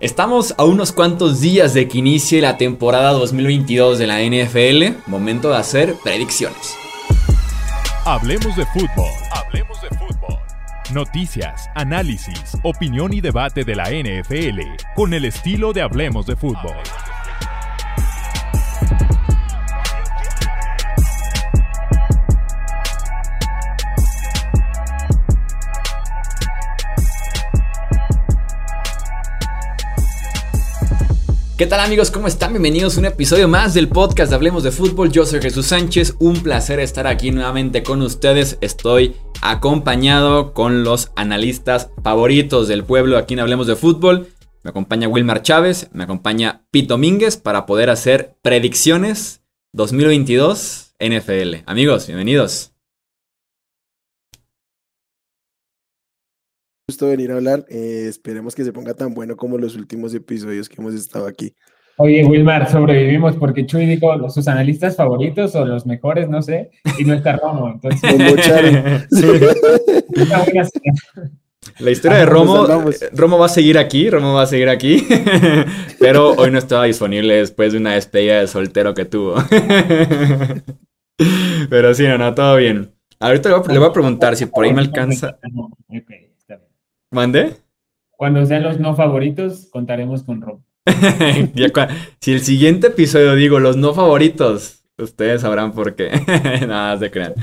[0.00, 5.50] Estamos a unos cuantos días de que inicie la temporada 2022 de la NFL, momento
[5.50, 6.74] de hacer predicciones.
[8.04, 9.08] Hablemos de fútbol.
[9.30, 10.38] Hablemos de fútbol.
[10.92, 14.60] Noticias, análisis, opinión y debate de la NFL
[14.96, 16.74] con el estilo de Hablemos de fútbol.
[31.64, 32.10] ¿Qué tal amigos?
[32.10, 32.52] ¿Cómo están?
[32.52, 35.10] Bienvenidos a un episodio más del podcast de Hablemos de Fútbol.
[35.10, 38.58] Yo soy Jesús Sánchez, un placer estar aquí nuevamente con ustedes.
[38.60, 44.28] Estoy acompañado con los analistas favoritos del pueblo aquí en Hablemos de Fútbol.
[44.62, 49.40] Me acompaña Wilmar Chávez, me acompaña Pete Domínguez para poder hacer predicciones
[49.72, 51.62] 2022 NFL.
[51.64, 52.73] Amigos, bienvenidos.
[56.86, 57.64] Gusto venir a hablar.
[57.68, 61.54] Eh, esperemos que se ponga tan bueno como los últimos episodios que hemos estado aquí.
[61.96, 67.04] Oye, Wilmar, sobrevivimos porque Chuy dijo sus analistas favoritos o los mejores, no sé, y
[67.04, 67.70] no está Romo.
[67.70, 68.02] Entonces,
[71.78, 75.06] La historia de Romo, eh, Romo va a seguir aquí, Romo va a seguir aquí,
[75.98, 79.36] pero hoy no estaba disponible después de una despedida de soltero que tuvo.
[81.70, 82.92] Pero sí, no, no, todo bien.
[83.20, 85.38] Ahorita le voy a, preguntar si por ahí me alcanza.
[87.14, 87.54] ¿Mande?
[88.16, 90.58] Cuando sean los no favoritos, contaremos con Rob.
[92.20, 96.10] si el siguiente episodio digo los no favoritos, ustedes sabrán por qué.
[96.66, 97.34] Nada, se crean.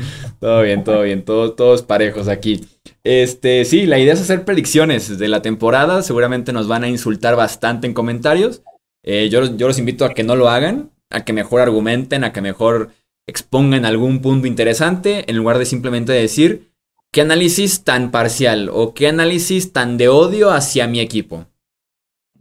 [0.42, 2.66] Todo bien, todo bien, todos, todos parejos aquí.
[3.06, 6.02] Este, sí, la idea es hacer predicciones de la temporada.
[6.02, 8.64] Seguramente nos van a insultar bastante en comentarios.
[9.04, 12.34] Eh, yo, yo los invito a que no lo hagan, a que mejor argumenten, a
[12.34, 12.90] que mejor
[13.26, 16.71] expongan algún punto interesante, en lugar de simplemente decir
[17.14, 21.46] ¿Qué análisis tan parcial o qué análisis tan de odio hacia mi equipo?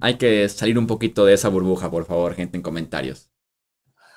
[0.01, 3.31] Hay que salir un poquito de esa burbuja, por favor, gente en comentarios.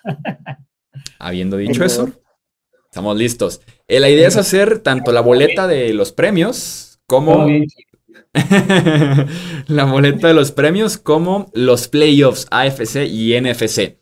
[1.19, 2.11] Habiendo dicho eso,
[2.85, 3.61] estamos listos.
[3.87, 7.47] Eh, la idea es hacer tanto la boleta de los premios como
[9.67, 13.97] la boleta de los premios como los playoffs AFC y NFC.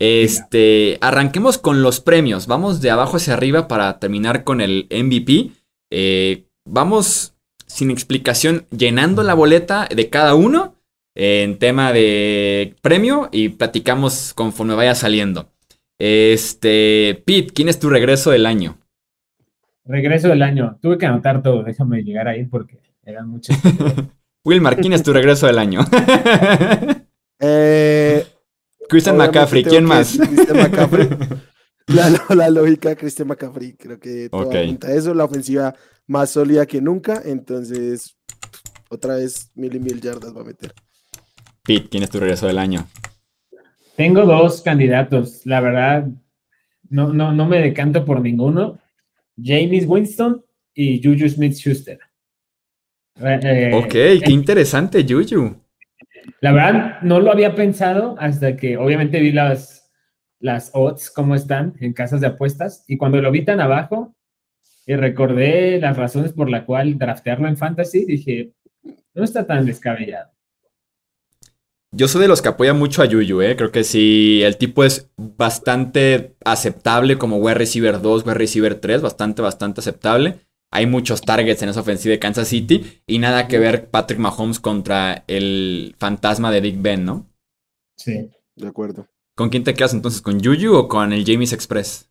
[0.00, 2.48] Este, arranquemos con los premios.
[2.48, 5.61] Vamos de abajo hacia arriba para terminar con el MVP.
[5.94, 7.34] Eh, vamos
[7.66, 10.74] sin explicación llenando la boleta de cada uno
[11.14, 15.50] en tema de premio y platicamos conforme vaya saliendo.
[15.98, 18.78] Este, Pete, ¿quién es tu regreso del año?
[19.84, 20.78] Regreso del año.
[20.80, 23.54] Tuve que anotar todo, déjame llegar ahí porque eran muchos.
[24.46, 25.80] Wilmar, ¿quién es tu regreso del año?
[27.38, 28.26] eh,
[28.88, 30.16] Christian McCaffrey, ¿quién más?
[30.16, 31.08] Christian McCaffrey.
[31.86, 35.74] La, lógica, Christian McCaffrey, creo que todo apunta a eso, la ofensiva
[36.06, 38.16] más sólida que nunca, entonces
[38.88, 40.72] otra vez mil y mil yardas va a meter.
[41.62, 42.86] Pete, ¿quién es tu regreso del año?
[43.96, 46.08] Tengo dos candidatos, la verdad,
[46.88, 48.78] no, no, no me decanto por ninguno.
[49.42, 50.44] James Winston
[50.74, 51.98] y Juju Smith Schuster.
[53.20, 53.90] Eh, ok,
[54.24, 55.56] qué interesante, Juju.
[56.40, 59.81] La verdad, no lo había pensado hasta que obviamente vi las,
[60.42, 62.84] las odds, cómo están en casas de apuestas.
[62.88, 64.14] Y cuando lo vi tan abajo
[64.86, 68.52] y recordé las razones por la cual draftearlo en fantasy, dije,
[69.14, 70.30] no está tan descabellado.
[71.94, 73.54] Yo soy de los que apoya mucho a Yuyu, ¿eh?
[73.54, 79.02] Creo que sí, el tipo es bastante aceptable como wide receiver 2, wide receiver 3,
[79.02, 80.40] bastante, bastante aceptable.
[80.70, 84.58] Hay muchos targets en esa ofensiva de Kansas City y nada que ver Patrick Mahomes
[84.58, 87.26] contra el fantasma de Big Ben, ¿no?
[87.96, 88.30] Sí.
[88.56, 89.06] De acuerdo.
[89.34, 90.20] ¿Con quién te quedas entonces?
[90.20, 92.10] ¿Con Yuyu o con el James Express?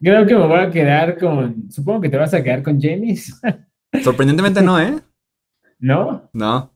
[0.00, 1.70] Creo que me voy a quedar con.
[1.70, 3.40] Supongo que te vas a quedar con James.
[4.04, 4.98] Sorprendentemente no, ¿eh?
[5.80, 6.30] ¿No?
[6.32, 6.72] No.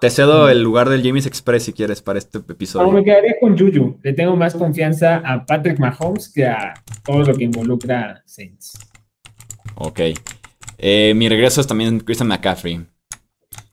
[0.00, 2.86] Te cedo el lugar del James Express si quieres para este episodio.
[2.86, 3.98] No, me quedaría con Yuyu.
[4.02, 6.74] Le tengo más confianza a Patrick Mahomes que a
[7.04, 8.78] todo lo que involucra Saints.
[9.74, 10.00] Ok.
[10.76, 12.86] Eh, mi regreso es también Christian McCaffrey.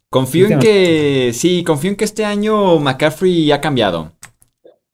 [0.09, 1.31] Confío en que.
[1.33, 4.13] Sí, confío en que este año McCaffrey ha cambiado.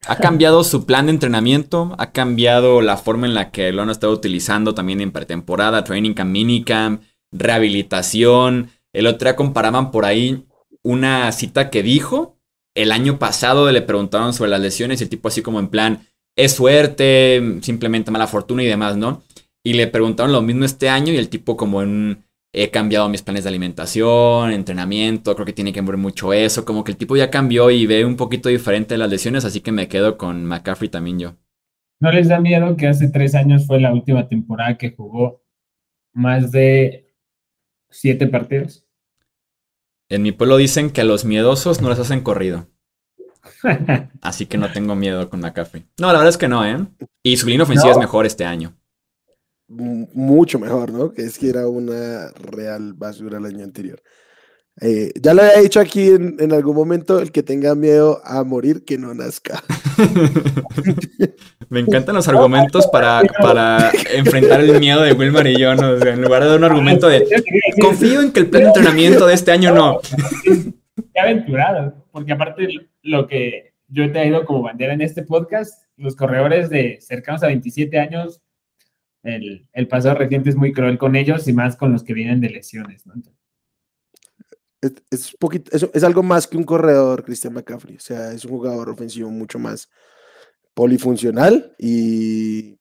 [0.07, 3.91] Ha cambiado su plan de entrenamiento, ha cambiado la forma en la que lo han
[3.91, 8.71] estado utilizando también en pretemporada, training camp, minicamp, rehabilitación.
[8.93, 10.47] El otro día comparaban por ahí
[10.81, 12.39] una cita que dijo.
[12.73, 16.07] El año pasado le preguntaron sobre las lesiones y el tipo así como en plan,
[16.35, 19.21] es suerte, simplemente mala fortuna y demás, ¿no?
[19.63, 23.21] Y le preguntaron lo mismo este año y el tipo como en he cambiado mis
[23.21, 27.15] planes de alimentación, entrenamiento, creo que tiene que ver mucho eso, como que el tipo
[27.15, 30.89] ya cambió y ve un poquito diferente las lesiones, así que me quedo con McCaffrey
[30.89, 31.35] también yo.
[31.99, 35.43] ¿No les da miedo que hace tres años fue la última temporada que jugó
[36.13, 37.13] más de
[37.89, 38.85] siete partidos?
[40.09, 42.67] En mi pueblo dicen que a los miedosos no les hacen corrido.
[44.21, 45.85] Así que no tengo miedo con McCaffrey.
[45.99, 46.85] No, la verdad es que no, ¿eh?
[47.23, 48.75] Y su línea ofensiva es mejor este año.
[49.73, 51.11] Mucho mejor, ¿no?
[51.11, 54.01] Que es que era una real basura el año anterior.
[54.79, 58.83] Eh, ya lo había dicho aquí en, algún momento, el que tenga miedo a morir,
[58.85, 59.63] que no nazca.
[61.69, 65.95] Me encantan los argumentos para, para enfrentar el miedo de Wilmar y yo, ¿no?
[65.97, 67.25] en lugar de un argumento de
[67.79, 69.99] confío en que el plan de entrenamiento de este año no.
[71.13, 72.67] Qué aventurado, porque aparte
[73.03, 77.47] lo que yo he traído como bandera en este podcast, los corredores de cercanos a
[77.47, 78.41] 27 años,
[79.23, 82.41] el, el pasado reciente es muy cruel con ellos y más con los que vienen
[82.41, 83.13] de lesiones, ¿no?
[84.81, 87.95] es, poquito, es, algo más que un corredor, Christian McCaffrey.
[87.95, 89.89] O sea, es un jugador ofensivo mucho más
[90.73, 92.77] polifuncional y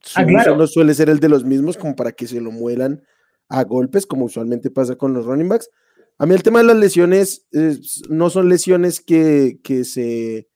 [0.00, 0.24] su ah,
[0.56, 3.02] no suele ser el de los mismos como para que se lo muelan
[3.48, 5.70] a golpes, como usualmente pasa con los running backs.
[6.18, 7.46] A mí el tema de las lesiones
[8.08, 10.47] no son lesiones que, que se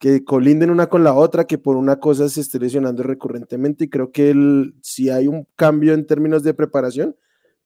[0.00, 3.84] que colinden una con la otra, que por una cosa se esté lesionando recurrentemente.
[3.84, 7.14] Y creo que el, si hay un cambio en términos de preparación,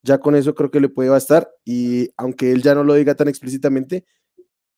[0.03, 1.49] ya con eso creo que le puede bastar.
[1.65, 4.05] Y aunque él ya no lo diga tan explícitamente,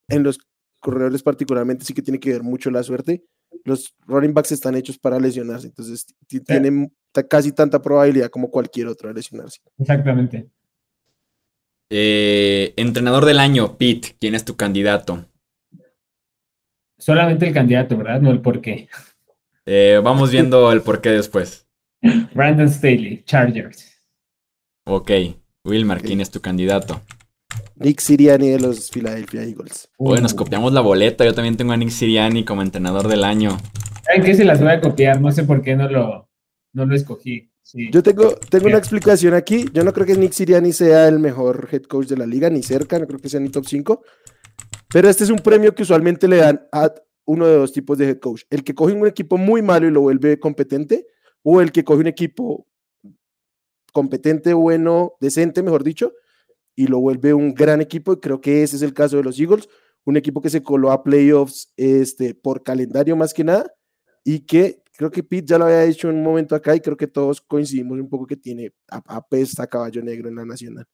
[0.07, 0.37] en los
[0.79, 3.25] corredores particularmente sí que tiene que ver mucho la suerte.
[3.63, 6.05] Los running backs están hechos para lesionarse, entonces
[6.45, 6.93] tienen
[7.27, 9.61] casi tanta probabilidad como cualquier otro de lesionarse.
[9.79, 10.47] Exactamente.
[11.89, 15.25] Eh, entrenador del año, Pete, ¿quién es tu candidato?
[16.97, 18.21] Solamente el candidato, ¿verdad?
[18.21, 18.89] No el por qué.
[19.65, 21.67] Eh, vamos viendo el por qué después.
[22.33, 24.01] Brandon Staley, Chargers.
[24.85, 25.11] Ok,
[25.63, 27.01] Wilmar, ¿quién es tu candidato?
[27.75, 29.89] Nick Siriani de los Philadelphia Eagles.
[29.97, 31.25] Bueno, nos copiamos la boleta.
[31.25, 33.57] Yo también tengo a Nick Siriani como entrenador del año.
[34.03, 35.21] ¿Saben qué se las voy a copiar?
[35.21, 36.29] No sé por qué no lo,
[36.73, 37.51] no lo escogí.
[37.91, 39.65] Yo tengo, tengo una explicación aquí.
[39.73, 42.63] Yo no creo que Nick Siriani sea el mejor head coach de la liga, ni
[42.63, 44.01] cerca, no creo que sea ni top 5.
[44.89, 46.93] Pero este es un premio que usualmente le dan a
[47.25, 48.43] uno de dos tipos de head coach.
[48.49, 51.07] El que coge un equipo muy malo y lo vuelve competente,
[51.43, 52.67] o el que coge un equipo
[53.91, 56.13] competente, bueno, decente, mejor dicho,
[56.75, 58.13] y lo vuelve un gran equipo.
[58.13, 59.67] Y creo que ese es el caso de los Eagles,
[60.05, 63.73] un equipo que se coló a playoffs este, por calendario más que nada,
[64.23, 66.95] y que creo que Pete ya lo había dicho en un momento acá, y creo
[66.95, 70.85] que todos coincidimos un poco que tiene a, a caballo negro en la nacional.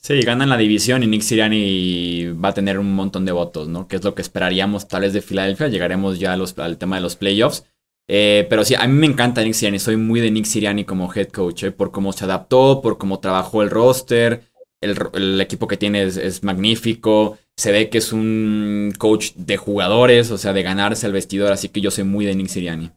[0.00, 3.88] Sí, ganan la división y Nick Siriani va a tener un montón de votos, ¿no?
[3.88, 5.68] Que es lo que esperaríamos tal vez de Filadelfia.
[5.68, 7.64] Llegaremos ya al tema de los playoffs.
[8.10, 9.78] Eh, pero sí, a mí me encanta Nick Siriani.
[9.78, 13.20] Soy muy de Nick Siriani como head coach, eh, por cómo se adaptó, por cómo
[13.20, 14.42] trabajó el roster.
[14.80, 17.36] El, equipo que tiene es, magnífico.
[17.56, 21.52] Se ve que es un coach de jugadores, o sea, de ganarse el vestidor.
[21.52, 22.90] Así que yo soy muy de Nick Siriani.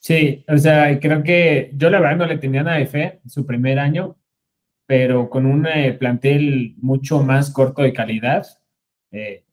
[0.00, 3.46] Sí, o sea, creo que yo la verdad no le tenía nada de fe su
[3.46, 4.16] primer año,
[4.92, 8.46] pero con un eh, plantel mucho más corto de calidad,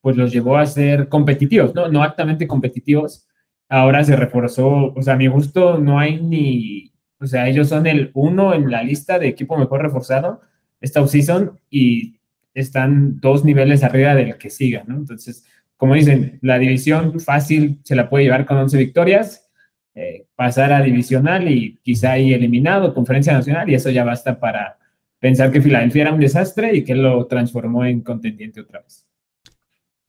[0.01, 1.87] pues los llevó a ser competitivos, ¿no?
[1.87, 3.25] No altamente competitivos,
[3.69, 6.91] ahora se reforzó, o sea, a mi gusto no hay ni,
[7.21, 10.41] o sea, ellos son el uno en la lista de equipo mejor reforzado
[10.81, 12.19] esta offseason y
[12.53, 14.97] están dos niveles arriba del que siga, ¿no?
[14.97, 15.45] Entonces,
[15.77, 19.49] como dicen, la división fácil se la puede llevar con 11 victorias,
[19.95, 24.75] eh, pasar a divisional y quizá ahí eliminado, conferencia nacional, y eso ya basta para
[25.19, 29.05] pensar que Filadelfia era un desastre y que lo transformó en contendiente otra vez.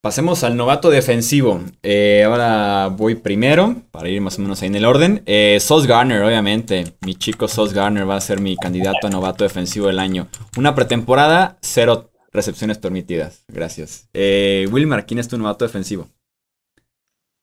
[0.03, 1.61] Pasemos al novato defensivo.
[1.83, 5.23] Eh, ahora voy primero, para ir más o menos ahí en el orden.
[5.27, 6.95] Eh, Sos Garner, obviamente.
[7.05, 10.29] Mi chico Sos Garner va a ser mi candidato a novato defensivo del año.
[10.57, 13.45] Una pretemporada, cero recepciones permitidas.
[13.49, 14.09] Gracias.
[14.15, 16.09] Eh, Wilmar, ¿quién es tu novato defensivo?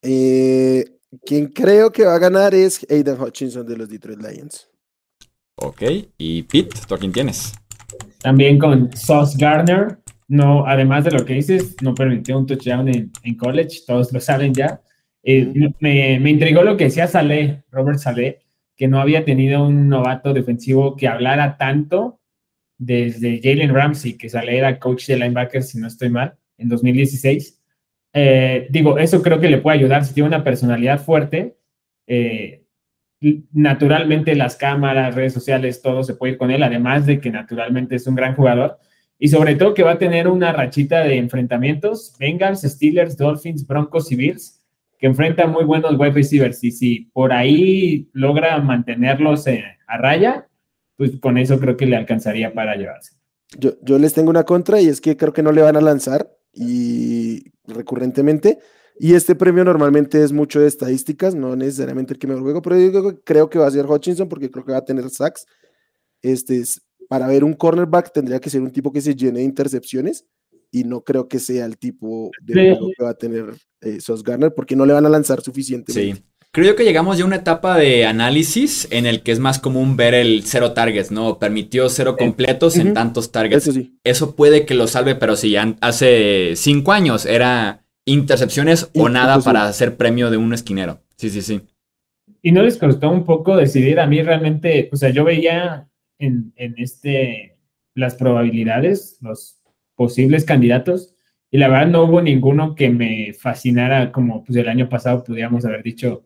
[0.02, 0.84] Eh,
[1.24, 4.68] quien creo que va a ganar es Aiden Hutchinson de los Detroit Lions.
[5.56, 5.82] Ok,
[6.18, 7.52] y Pete, ¿tú a quién tienes?
[8.20, 13.10] También con Sos Garner no, además de lo que dices, no permitió un touchdown en,
[13.24, 14.82] en college, todos lo saben ya.
[15.22, 18.40] Eh, me, me, intrigó lo que decía Saleh, Robert Saleh,
[18.76, 22.20] que no había tenido un novato defensivo que hablara tanto
[22.76, 27.60] desde Jalen Ramsey, que Saleh era coach de linebackers, si no estoy mal, en 2016.
[28.12, 31.56] Eh, digo, eso creo que le puede ayudar si tiene una personalidad fuerte.
[32.06, 32.64] Eh,
[33.52, 37.96] naturalmente las cámaras, redes sociales, todo se puede ir con él, además de que naturalmente
[37.96, 38.78] es un gran jugador
[39.18, 44.12] y sobre todo que va a tener una rachita de enfrentamientos, Bengals, Steelers, Dolphins, Broncos
[44.12, 44.62] y Bills,
[44.98, 46.62] que enfrentan muy buenos wide receivers.
[46.62, 50.48] Y si por ahí logra mantenerlos eh, a raya,
[50.96, 53.14] pues con eso creo que le alcanzaría para llevarse.
[53.58, 55.80] Yo, yo les tengo una contra y es que creo que no le van a
[55.80, 58.58] lanzar y recurrentemente.
[59.00, 62.78] Y este premio normalmente es mucho de estadísticas, no necesariamente el que me juego, pero
[62.78, 65.46] yo creo que va a ser Hutchinson porque creo que va a tener sacks.
[66.20, 69.44] Este es para ver un cornerback tendría que ser un tipo que se llene de
[69.44, 70.26] intercepciones
[70.70, 74.22] y no creo que sea el tipo de juego que va a tener eh, Sos
[74.22, 75.92] Garner porque no le van a lanzar suficiente.
[75.92, 76.14] Sí.
[76.50, 79.96] Creo que llegamos ya a una etapa de análisis en el que es más común
[79.96, 81.38] ver el cero targets, ¿no?
[81.38, 83.64] Permitió cero completos en tantos targets.
[83.64, 83.98] Eso, sí.
[84.02, 89.66] Eso puede que lo salve, pero si hace cinco años era intercepciones o nada para
[89.66, 91.00] hacer premio de un esquinero.
[91.16, 91.60] Sí, sí, sí.
[92.42, 94.00] ¿Y no les costó un poco decidir?
[94.00, 95.88] A mí realmente, o sea, yo veía
[96.18, 97.56] en, en este
[97.94, 99.60] las probabilidades, los
[99.96, 101.14] posibles candidatos,
[101.50, 105.64] y la verdad no hubo ninguno que me fascinara como pues el año pasado podríamos
[105.64, 106.24] haber dicho,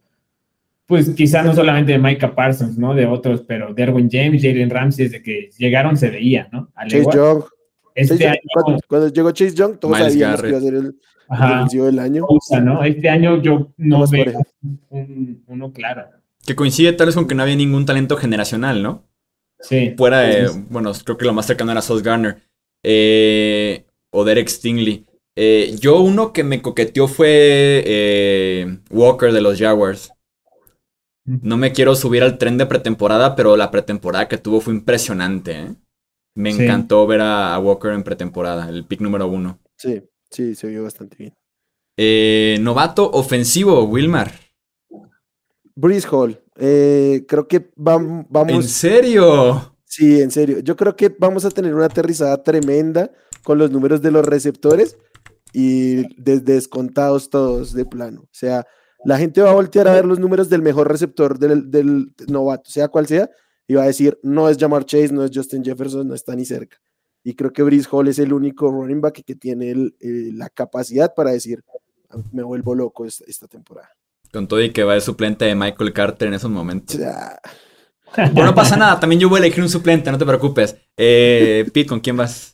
[0.87, 2.95] pues quizá no solamente de Micah Parsons, ¿no?
[2.95, 6.71] De otros, pero Derwin James, Jalen Ramsey, desde que llegaron se veía, ¿no?
[6.89, 7.45] Chase Young.
[7.95, 8.41] Este año,
[8.89, 10.97] cuando, llegó Chase Young, todos sabíamos que iba a ser el,
[11.29, 12.27] ofensivo del año.
[12.63, 12.85] ¿no?
[12.85, 14.43] Este año yo no veo
[15.47, 16.07] uno claro.
[16.45, 19.05] Que coincide tal vez con que no había ningún talento generacional, ¿no?
[19.61, 19.95] Sí.
[19.97, 22.43] Fuera de, bueno, creo que lo más cercano era Sauce Garner.
[22.83, 25.07] Eh, o Derek Stingley.
[25.35, 30.13] Eh, yo uno que me coqueteó fue eh, Walker de los Jaguars.
[31.25, 35.77] No me quiero subir al tren de pretemporada, pero la pretemporada que tuvo fue impresionante.
[36.35, 39.61] Me encantó ver a, Walker en pretemporada, el pick número uno.
[39.77, 41.35] Sí, sí, se vio bastante bien.
[41.97, 44.33] Eh, novato ofensivo, Wilmar.
[45.75, 46.43] Breeze Hall.
[46.57, 48.27] Eh, creo que vamos.
[48.49, 49.77] ¿En serio?
[49.85, 50.61] Sí, en serio.
[50.61, 53.11] Yo creo que vamos a tener una aterrizada tremenda
[53.43, 54.97] con los números de los receptores
[55.53, 58.23] y descontados todos de plano.
[58.23, 58.67] O sea,
[59.05, 62.89] la gente va a voltear a ver los números del mejor receptor del, novato, sea
[62.89, 63.29] cual sea,
[63.67, 66.45] y va a decir, no es Jamar Chase, no es Justin Jefferson, no está ni
[66.45, 66.79] cerca.
[67.25, 71.15] Y creo que Brice Hall es el único running back que tiene eh, la capacidad
[71.15, 71.63] para decir,
[72.33, 73.91] me vuelvo loco esta, temporada.
[74.33, 76.99] Con todo y que va de suplente de Michael Carter en esos momentos.
[78.15, 80.77] Pero no pasa nada, también yo voy a elegir un suplente, no te preocupes.
[80.97, 82.53] Eh, Pete, ¿con quién vas?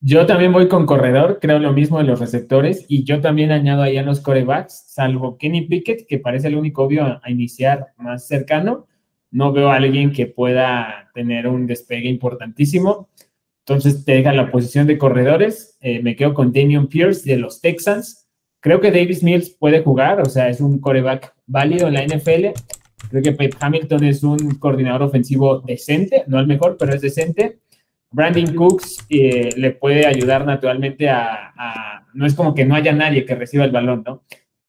[0.00, 3.82] Yo también voy con corredor, creo lo mismo de los receptores, y yo también añado
[3.82, 8.26] ahí a los corebacks, salvo Kenny Pickett, que parece el único obvio a, iniciar más
[8.26, 8.86] cercano.
[9.36, 13.10] No veo a alguien que pueda tener un despegue importantísimo.
[13.66, 15.76] Entonces te deja la posición de corredores.
[15.82, 18.26] Eh, me quedo con Damian Pierce de los Texans.
[18.60, 22.46] Creo que Davis Mills puede jugar, o sea, es un coreback válido en la NFL.
[23.10, 27.58] Creo que Pete Hamilton es un coordinador ofensivo decente, no el mejor, pero es decente.
[28.10, 33.26] Brandon Cooks eh, le puede ayudar naturalmente a, No es como que no haya nadie
[33.26, 34.22] que reciba el balón, ¿no?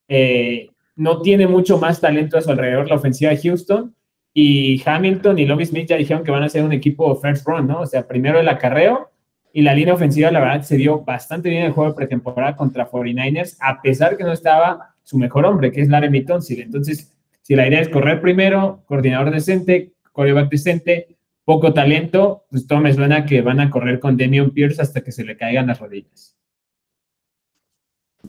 [0.09, 3.95] Eh, no tiene mucho más talento a su alrededor la ofensiva de Houston.
[4.39, 7.65] Y Hamilton y Lobby Smith ya dijeron que van a ser un equipo first run,
[7.65, 7.79] ¿no?
[7.79, 9.09] O sea, primero el acarreo
[9.51, 12.87] y la línea ofensiva, la verdad, se vio bastante bien el juego de pretemporada contra
[12.87, 16.61] 49ers, a pesar que no estaba su mejor hombre, que es Larry Tonsil.
[16.61, 22.79] Entonces, si la idea es correr primero, coordinador decente, coreback decente, poco talento, pues todo
[22.79, 25.79] me suena que van a correr con Demion Pierce hasta que se le caigan las
[25.79, 26.37] rodillas.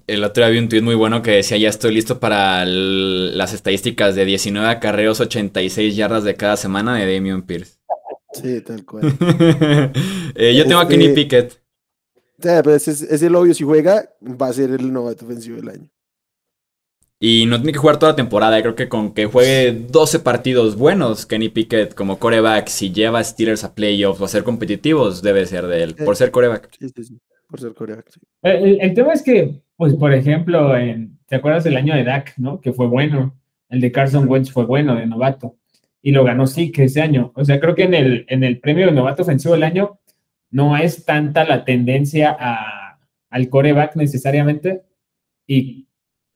[0.06, 3.52] El otro día vi un tweet muy bueno que decía, ya estoy listo para las
[3.52, 7.78] estadísticas de 19 acarreos, 86 yardas de cada semana de Damian Pierce.
[8.32, 9.12] Sí, tal cual.
[10.34, 11.60] Eh, yo tengo a Kenny este, Pickett.
[12.40, 15.90] Pero es, es, el obvio, si juega, va a ser el novato ofensivo del año.
[17.20, 18.60] Y no tiene que jugar toda la temporada.
[18.60, 23.24] Creo que con que juegue 12 partidos buenos, Kenny Pickett como coreback, si lleva a
[23.24, 26.70] Steelers a playoffs o a ser competitivos, debe ser de él, por ser coreback.
[26.78, 28.06] Sí, sí, sí, por ser coreback.
[28.42, 32.60] El, tema es que, pues, por ejemplo, en, ¿te acuerdas del año de Dak, no?
[32.60, 33.34] Que fue bueno.
[33.68, 35.56] El de Carson Wentz fue bueno, de novato.
[36.00, 37.32] Y lo ganó sí que ese año.
[37.34, 39.98] O sea, creo que en el, en el premio de novato ofensivo del año
[40.50, 42.98] no es tanta la tendencia a,
[43.30, 44.82] al coreback necesariamente.
[45.46, 45.86] Y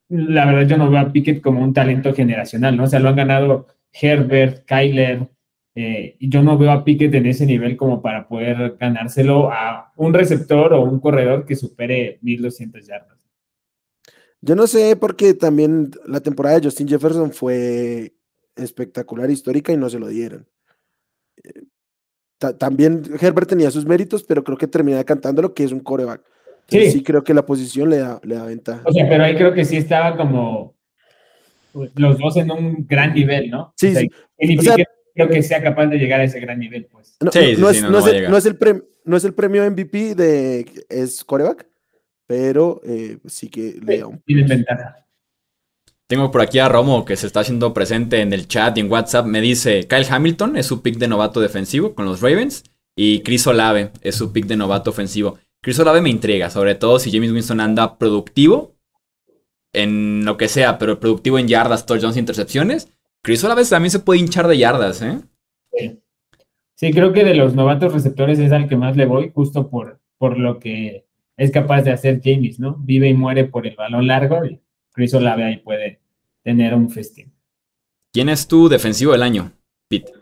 [0.08, 2.84] la verdad yo no veo a Pickett como un talento generacional, ¿no?
[2.84, 5.28] O sea, lo han ganado Herbert, Kyler,
[5.74, 9.92] eh, y yo no veo a Pickett en ese nivel como para poder ganárselo a
[9.96, 13.18] un receptor o un corredor que supere 1200 yardas.
[14.42, 18.12] Yo no sé, porque también la temporada de Justin Jefferson fue
[18.56, 20.46] espectacular, histórica y no se lo dieron.
[21.42, 21.62] Eh,
[22.58, 26.22] también Herbert tenía sus méritos, pero creo que termina cantándolo que es un coreback.
[26.68, 27.02] Sí.
[27.02, 28.82] creo que la posición le da, le da ventaja.
[28.84, 30.74] O sea, pero ahí creo que sí estaba como
[31.94, 33.72] los dos en un gran nivel, ¿no?
[33.76, 34.08] Sí, sí.
[35.14, 37.16] Creo que sea capaz de llegar a ese gran nivel, pues.
[37.20, 39.70] No, sí, no, es, no, es el, no, es el premio, no es el premio
[39.70, 41.66] MVP de es coreback,
[42.26, 45.06] pero eh, sí que le da un Tiene ventaja.
[46.06, 48.90] Tengo por aquí a Romo que se está haciendo presente en el chat y en
[48.90, 49.24] WhatsApp.
[49.24, 52.64] Me dice, Kyle Hamilton es su pick de novato defensivo con los Ravens
[52.94, 55.38] y Chris Olave es su pick de novato ofensivo.
[55.62, 58.74] Chris Olave me intriga, sobre todo si James Winston anda productivo
[59.72, 62.88] en lo que sea, pero productivo en yardas, touchdowns, intercepciones.
[63.22, 65.20] Chris Olave también se puede hinchar de yardas, ¿eh?
[65.72, 65.98] Sí.
[66.74, 70.00] Sí, creo que de los novatos receptores es al que más le voy, justo por,
[70.18, 72.76] por lo que es capaz de hacer James, ¿no?
[72.80, 74.60] Vive y muere por el balón largo y
[74.90, 76.00] Chris Olave ahí puede
[76.42, 77.32] tener un festín.
[78.12, 79.52] ¿Quién es tu defensivo del año,
[79.88, 80.12] Pete?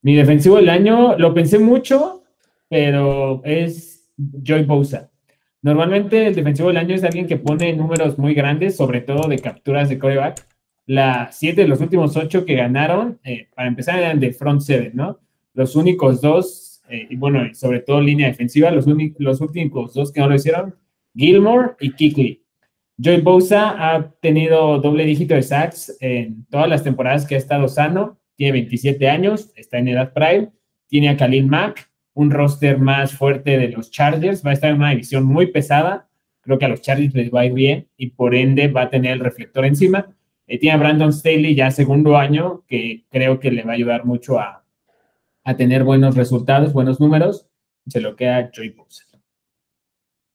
[0.00, 2.24] Mi defensivo del año lo pensé mucho,
[2.68, 5.10] pero es Joy Bosa.
[5.60, 9.38] Normalmente el defensivo del año es alguien que pone números muy grandes, sobre todo de
[9.38, 10.44] capturas de coreback.
[10.92, 14.92] La siete de los últimos ocho que ganaron, eh, para empezar, eran de front seven,
[14.92, 15.20] ¿no?
[15.54, 18.84] Los únicos dos, eh, y bueno, sobre todo línea defensiva, los,
[19.16, 20.74] los últimos dos que no lo hicieron,
[21.14, 22.42] Gilmore y Kickley.
[22.98, 27.68] Joy Bosa ha tenido doble dígito de sacks en todas las temporadas que ha estado
[27.68, 28.18] sano.
[28.36, 30.50] Tiene 27 años, está en edad prime.
[30.88, 34.44] Tiene a Khalil Mack, un roster más fuerte de los Chargers.
[34.44, 36.10] Va a estar en una división muy pesada.
[36.42, 38.90] Creo que a los Chargers les va a ir bien y por ende va a
[38.90, 40.14] tener el reflector encima.
[40.52, 44.04] Eh, tiene a Brandon Staley ya segundo año, que creo que le va a ayudar
[44.04, 44.66] mucho a,
[45.44, 47.46] a tener buenos resultados, buenos números.
[47.86, 49.04] Se lo queda Joy Bosa.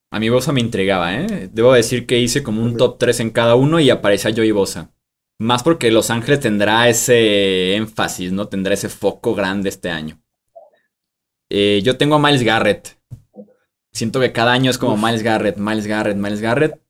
[0.09, 1.49] A mi Bosa me intrigaba, ¿eh?
[1.53, 4.91] Debo decir que hice como un top 3 en cada uno y aparecía Joey Bosa.
[5.37, 8.47] Más porque Los Ángeles tendrá ese énfasis, ¿no?
[8.47, 10.19] Tendrá ese foco grande este año.
[11.51, 12.97] Eh, yo tengo a Miles Garrett.
[13.93, 16.81] Siento que cada año es como Miles Garrett, Miles Garrett, Miles Garrett.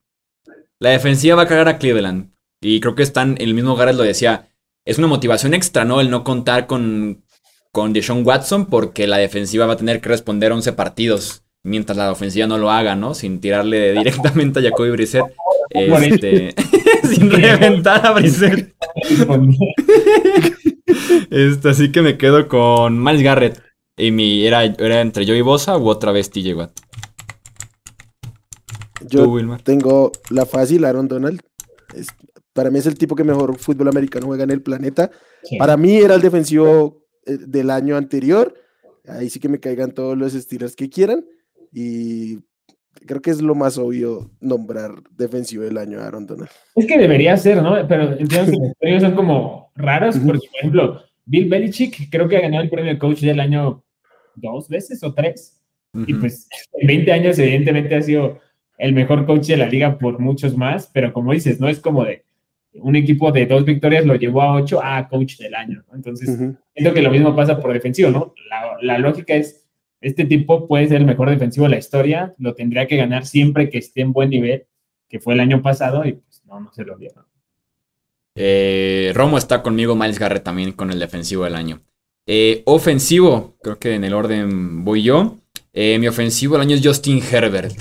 [0.78, 2.37] La defensiva va a cagar a Cleveland.
[2.60, 4.48] Y creo que están, el mismo Garrett lo decía,
[4.84, 6.00] es una motivación extra, ¿no?
[6.00, 7.24] El no contar con,
[7.72, 12.10] con Deshaun Watson porque la defensiva va a tener que responder 11 partidos mientras la
[12.10, 13.14] ofensiva no lo haga, ¿no?
[13.14, 15.24] Sin tirarle directamente a Jacoby Brissett.
[15.70, 16.54] Este,
[17.14, 18.74] sin reventar a Brissett.
[21.30, 23.62] este, así que me quedo con Miles Garrett.
[23.96, 26.70] Y mi era, era entre yo y Bosa u otra vez TJ Watt.
[29.08, 31.40] Yo tengo la fácil, Aaron Donald.
[32.52, 35.10] Para mí es el tipo que mejor fútbol americano juega en el planeta.
[35.58, 38.54] Para mí era el defensivo eh, del año anterior.
[39.06, 41.24] Ahí sí que me caigan todos los estilos que quieran.
[41.72, 42.38] Y
[43.06, 46.50] creo que es lo más obvio nombrar defensivo del año a Aaron Donald.
[46.74, 47.76] Es que debería ser, ¿no?
[47.86, 52.38] Pero entiendo que los premios son como raros, porque, por ejemplo, Bill Belichick creo que
[52.38, 53.84] ha ganado el premio de coach del año
[54.34, 55.54] dos veces o tres.
[56.06, 58.38] Y pues en 20 años, evidentemente, ha sido
[58.78, 62.04] el mejor coach de la liga por muchos más, pero como dices, no es como
[62.04, 62.24] de
[62.80, 65.84] un equipo de dos victorias lo llevó a ocho a coach del año.
[65.92, 66.36] Entonces,
[66.74, 68.34] siento que lo mismo pasa por defensivo, ¿no?
[68.48, 69.68] La, la lógica es
[70.00, 73.68] este tipo puede ser el mejor defensivo de la historia, lo tendría que ganar siempre
[73.68, 74.66] que esté en buen nivel,
[75.08, 77.10] que fue el año pasado, y pues no, no se lo dio.
[78.36, 81.80] Eh, Romo está conmigo, Miles Garrett también con el defensivo del año.
[82.26, 85.38] Eh, ofensivo, creo que en el orden voy yo.
[85.72, 87.76] Eh, mi ofensivo del año es Justin Herbert.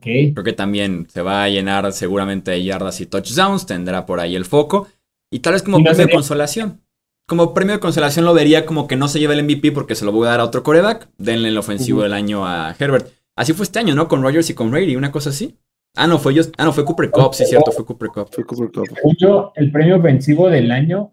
[0.00, 4.36] Creo que también se va a llenar seguramente de yardas y touchdowns, tendrá por ahí
[4.36, 4.88] el foco.
[5.30, 6.82] Y tal vez como de consolación
[7.26, 10.04] como premio de consolación lo vería como que no se lleva el MVP porque se
[10.04, 11.08] lo voy a dar a otro coreback.
[11.16, 13.08] Denle el ofensivo del año a Herbert.
[13.36, 14.08] Así fue este año, ¿no?
[14.08, 15.56] Con Rogers y con Brady, una cosa así.
[15.96, 18.28] Ah, no, fue ah, no, fue Cooper Cup, sí, cierto, fue Cooper Cup.
[18.32, 19.52] Fue Cooper Cup.
[19.54, 21.12] el premio ofensivo del año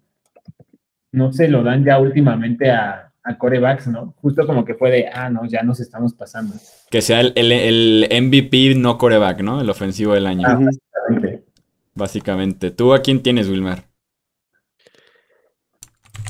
[1.11, 4.15] no se lo dan ya últimamente a, a corebacks, ¿no?
[4.21, 6.55] Justo como que fue de, ah, no, ya nos estamos pasando.
[6.89, 9.61] Que sea el, el, MVP no coreback, ¿no?
[9.61, 10.47] El ofensivo del año.
[10.47, 11.45] Ah, básicamente.
[11.93, 12.71] Básicamente.
[12.71, 13.83] ¿Tú a quién tienes, Wilmer?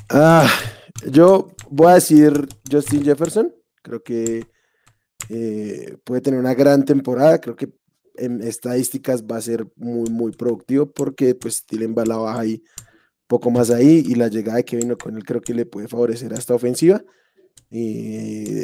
[0.10, 0.50] Ah,
[1.10, 3.54] yo voy a decir Justin Jefferson.
[3.82, 4.48] Creo que
[5.30, 7.40] eh, puede tener una gran temporada.
[7.40, 7.70] Creo que
[8.16, 12.62] en estadísticas va a ser muy, muy productivo porque pues tienen bala baja ahí,
[13.30, 16.34] poco más ahí y la llegada de Kevin con él creo que le puede favorecer
[16.34, 17.02] a esta ofensiva.
[17.70, 18.64] Y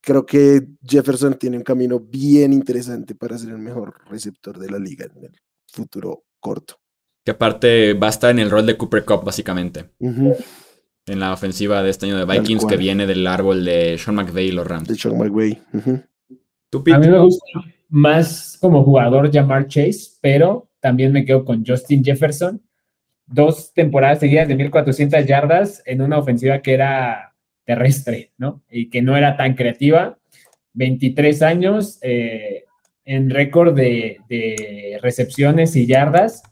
[0.00, 4.78] creo que Jefferson tiene un camino bien interesante para ser el mejor receptor de la
[4.78, 5.32] liga en el
[5.66, 6.76] futuro corto.
[7.22, 9.90] Que aparte va a estar en el rol de Cooper Cup, básicamente
[11.06, 14.48] en la ofensiva de este año de Vikings que viene del árbol de Sean McVay
[14.48, 14.88] y los Rams.
[14.88, 15.62] De Sean McVay.
[15.72, 17.44] A mí me gusta
[17.88, 22.62] más como jugador llamar Chase, pero también me quedo con Justin Jefferson.
[23.26, 27.34] Dos temporadas seguidas de 1400 yardas en una ofensiva que era
[27.64, 28.62] terrestre, ¿no?
[28.70, 30.18] Y que no era tan creativa.
[30.74, 32.64] 23 años eh,
[33.04, 36.42] en récord de, de recepciones y yardas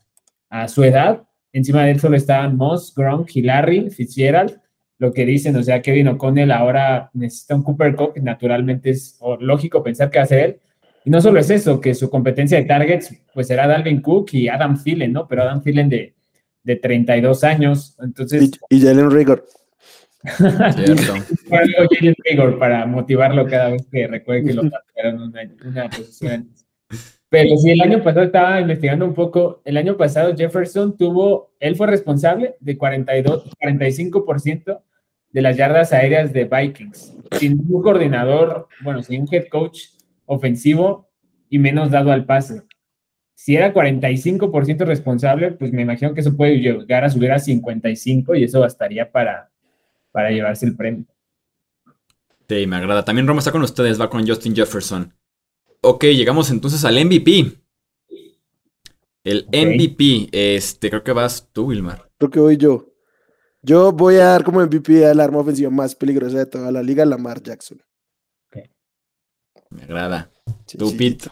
[0.49, 4.61] a su edad Encima de él solo estaban Moss, Gronk, Larry, Fitzgerald.
[4.99, 9.83] Lo que dicen, o sea, Kevin O'Connell ahora necesita un Cooper Cup, naturalmente es lógico
[9.83, 10.61] pensar que va a ser él.
[11.05, 14.49] Y no solo es eso, que su competencia de targets, pues será Dalvin Cook y
[14.49, 15.29] Adam Thielen, ¿no?
[15.29, 16.15] Pero Adam Thielen de,
[16.65, 18.51] de 32 años, entonces...
[18.71, 19.47] Y, Jalen Rigor.
[20.23, 20.97] Jalen
[22.25, 24.63] Rigor para motivarlo cada vez que recuerde que lo
[24.97, 26.51] en una, una posición
[27.35, 31.75] pero si el año pasado estaba investigando un poco, el año pasado Jefferson tuvo, él
[31.75, 34.81] fue responsable de 42, 45%
[35.31, 37.13] de las yardas aéreas de Vikings.
[37.33, 39.81] Sin un coordinador, bueno, sin un head coach
[40.27, 41.09] ofensivo
[41.49, 42.63] y menos dado al pase.
[43.35, 48.35] Si era 45% responsable, pues me imagino que eso puede llegar a subir a 55
[48.37, 49.51] y eso bastaría para,
[50.13, 51.05] para llevarse el premio.
[52.49, 53.05] Sí, me agrada.
[53.05, 55.13] También Roma está con ustedes, va con Justin Jefferson.
[55.81, 57.53] Ok, llegamos entonces al MVP.
[59.25, 62.11] El MVP, este, creo que vas tú, Wilmar.
[62.19, 62.95] Creo que voy yo.
[63.63, 67.05] Yo voy a dar como MVP al arma ofensiva más peligrosa de toda la liga,
[67.07, 67.83] Lamar Jackson.
[69.71, 70.31] Me agrada.
[70.79, 71.31] tú, Pete.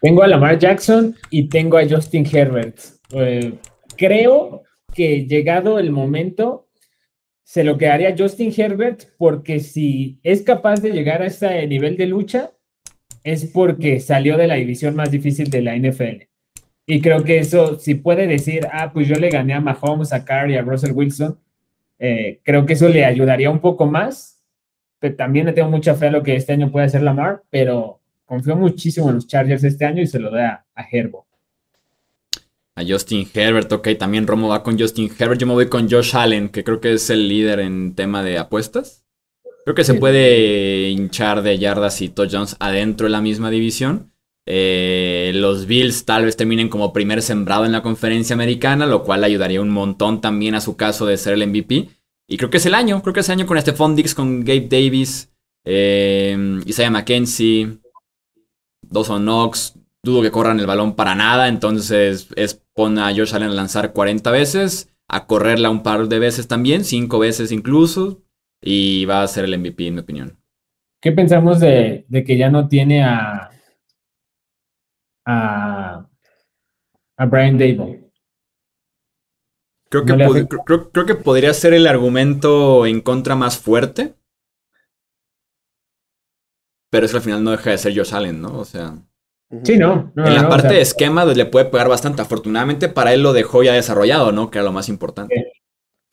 [0.00, 2.78] Tengo a Lamar Jackson y tengo a Justin Herbert.
[3.12, 3.52] Eh,
[3.96, 4.62] creo
[4.94, 6.68] que llegado el momento,
[7.42, 12.06] se lo quedaría Justin Herbert porque si es capaz de llegar a ese nivel de
[12.06, 12.52] lucha,
[13.24, 16.28] es porque salió de la división más difícil de la NFL.
[16.86, 20.24] Y creo que eso, si puede decir, ah, pues yo le gané a Mahomes, a
[20.24, 21.38] Carr y a Russell Wilson,
[21.98, 24.42] eh, creo que eso le ayudaría un poco más.
[24.98, 27.99] Pero también le tengo mucha fe a lo que este año puede hacer Lamar, pero
[28.30, 31.26] confío muchísimo en los Chargers este año y se lo da a, Herbo.
[32.76, 35.40] A Justin Herbert, ok, también Romo va con Justin Herbert.
[35.40, 38.38] Yo me voy con Josh Allen, que creo que es el líder en tema de
[38.38, 39.04] apuestas.
[39.64, 44.12] Creo que se puede hinchar de yardas y touchdowns adentro de la misma división.
[44.46, 49.24] Eh, los Bills tal vez terminen como primer sembrado en la conferencia americana, lo cual
[49.24, 51.88] ayudaría un montón también a su caso de ser el MVP.
[52.28, 54.44] Y creo que es el año, creo que es el año con Stephon Dix, con
[54.44, 55.32] Gabe Davis,
[55.64, 57.80] eh, Isaiah McKenzie,
[58.82, 59.74] Dawson Knox.
[60.02, 63.92] Dudo que corran el balón para nada, entonces es poner a Josh Allen a lanzar
[63.92, 68.22] 40 veces, a correrla un par de veces también, 5 veces incluso,
[68.62, 70.38] y va a ser el MVP en mi opinión.
[71.02, 73.50] ¿Qué pensamos de que ya no tiene a,
[75.26, 76.06] a,
[77.26, 78.10] Brian Dable.
[79.90, 80.46] Creo que,
[80.92, 84.14] creo, que podría ser el argumento en contra más fuerte.
[86.90, 88.58] Pero eso al final no deja de ser Josh Allen, ¿no?
[88.58, 88.96] O sea.
[89.64, 90.12] Sí, no.
[90.16, 92.22] en la parte de esquema le puede pegar bastante.
[92.22, 94.50] Afortunadamente para él lo dejó ya desarrollado, ¿no?
[94.50, 95.52] Que era lo más importante.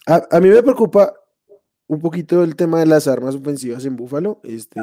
[0.08, 1.14] A, mí me preocupa
[1.88, 4.40] un poquito el tema de las armas ofensivas en Búfalo.
[4.44, 4.80] Este,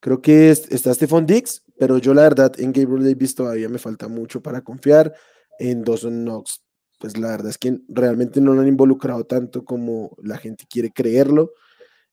[0.00, 4.08] Creo que está Stephon Dix, pero yo la verdad en Gabriel Davis todavía me falta
[4.08, 5.14] mucho para confiar.
[5.58, 6.62] En Dawson Knox,
[6.98, 10.92] pues la verdad es que realmente no lo han involucrado tanto como la gente quiere
[10.92, 11.52] creerlo.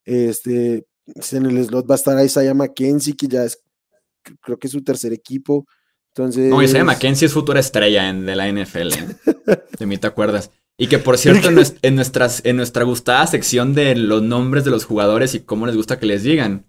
[0.06, 3.60] Este, en el slot va a estar Isaiah McKenzie, que ya es,
[4.42, 5.66] creo que es su tercer equipo.
[6.16, 6.50] Entonces...
[6.50, 8.94] No, Isaiah McKenzie es futura estrella en, de la NFL.
[8.94, 9.18] ¿eh?
[9.80, 10.52] de mí te acuerdas.
[10.78, 11.50] Y que por cierto,
[11.82, 15.76] en, nuestras, en nuestra gustada sección de los nombres de los jugadores y cómo les
[15.76, 16.66] gusta que les digan,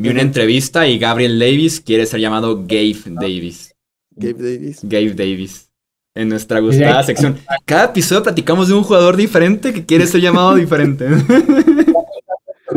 [0.00, 3.74] Vi una entrevista y Gabriel Davis quiere ser llamado Gabe Davis.
[4.12, 4.80] Gabe Davis.
[4.82, 5.70] Gabe Davis.
[6.14, 7.36] En nuestra gustada sección.
[7.66, 11.06] Cada episodio platicamos de un jugador diferente que quiere ser llamado diferente.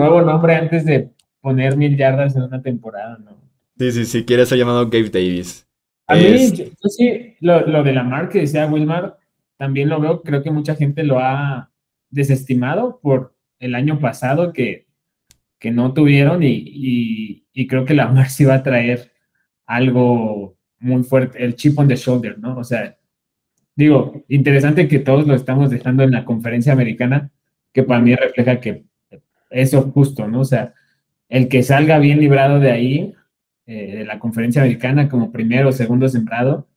[0.03, 1.09] Nuevo nombre antes de
[1.41, 3.37] poner mil yardas en una temporada, ¿no?
[3.77, 5.67] Sí, sí, sí, quiere ser llamado Gabe Davis.
[6.07, 9.17] A mí, yo, sí, lo, lo, de la marca que decía Wilmar,
[9.57, 11.71] también lo veo, creo que mucha gente lo ha
[12.09, 14.87] desestimado por el año pasado que
[15.63, 19.13] que no tuvieron y, creo que la Mar sí va a traer
[19.65, 22.57] algo muy fuerte, el chip on the shoulder, ¿no?
[22.57, 22.97] O sea,
[23.73, 27.31] digo, interesante que todos lo estamos dejando en la conferencia americana,
[27.71, 28.83] que para mí refleja que
[29.53, 30.41] eso es justo, ¿no?
[30.41, 30.73] O sea,
[31.29, 33.13] el que salga bien librado de ahí,
[33.65, 36.67] eh, de la conferencia americana como primero o segundo sembrado,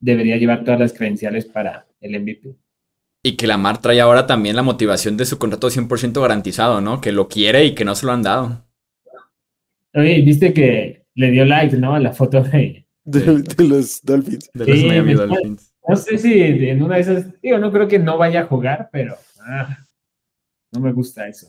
[0.00, 2.54] debería llevar todas las credenciales para el MVP.
[3.22, 7.00] Y que Lamar trae ahora también la motivación de su contrato 100% garantizado, ¿no?
[7.00, 8.66] Que lo quiere y que no se lo han dado.
[9.94, 11.94] Oye, viste que le dio like, ¿no?
[11.94, 12.84] A la foto de,
[13.58, 14.50] los Dolphins.
[14.52, 15.72] De los Miami Dolphins.
[15.88, 18.90] No sé si en una de esas, digo, no creo que no vaya a jugar,
[18.92, 19.78] pero ah,
[20.72, 21.48] no me gusta eso.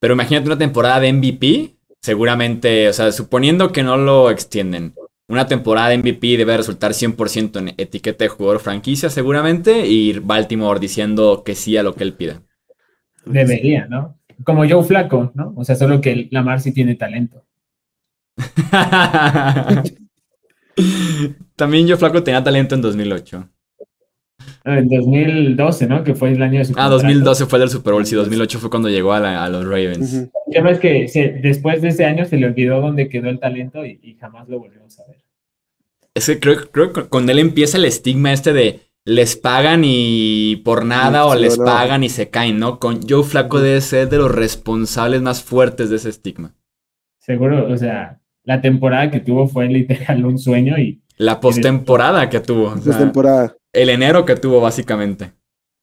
[0.00, 4.94] Pero imagínate una temporada de MVP, seguramente, o sea, suponiendo que no lo extienden,
[5.28, 11.42] una temporada MVP debe resultar 100% en etiqueta de jugador franquicia seguramente y Baltimore diciendo
[11.44, 12.40] que sí a lo que él pida.
[13.26, 14.18] Debería, ¿no?
[14.42, 15.52] Como Joe Flaco, ¿no?
[15.54, 17.44] O sea, solo que Lamar sí tiene talento.
[21.56, 23.50] También Joe Flaco tenía talento en 2008.
[24.76, 26.04] En 2012, ¿no?
[26.04, 28.58] Que fue el año de su Ah, 2012 fue el del Super Bowl, sí, 2008
[28.58, 30.14] fue cuando llegó a, los Ravens.
[30.14, 33.84] El tema es que después de ese año se le olvidó dónde quedó el talento
[33.84, 35.16] y, jamás lo volvimos a ver.
[36.14, 40.56] Es que creo, creo que con él empieza el estigma este de les pagan y
[40.56, 42.78] por nada o les pagan y se caen, ¿no?
[42.78, 46.54] Con Joe Flaco debe ser de los responsables más fuertes de ese estigma.
[47.18, 51.00] Seguro, o sea, la temporada que tuvo fue literal un sueño y...
[51.18, 52.74] La postemporada que tuvo.
[52.74, 55.32] Postemporada el enero que tuvo, básicamente.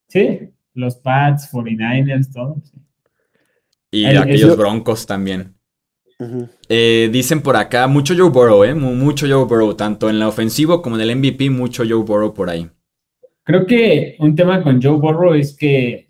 [0.07, 0.39] Sí,
[0.73, 2.61] los Pats, 49ers, todo.
[3.91, 5.55] Y aquellos Broncos también.
[6.69, 8.73] Eh, dicen por acá, mucho Joe Burrow, ¿eh?
[8.73, 12.49] Mucho Joe Burrow, tanto en la ofensivo como en el MVP, mucho Joe Burrow por
[12.49, 12.69] ahí.
[13.43, 16.07] Creo que un tema con Joe Burrow es que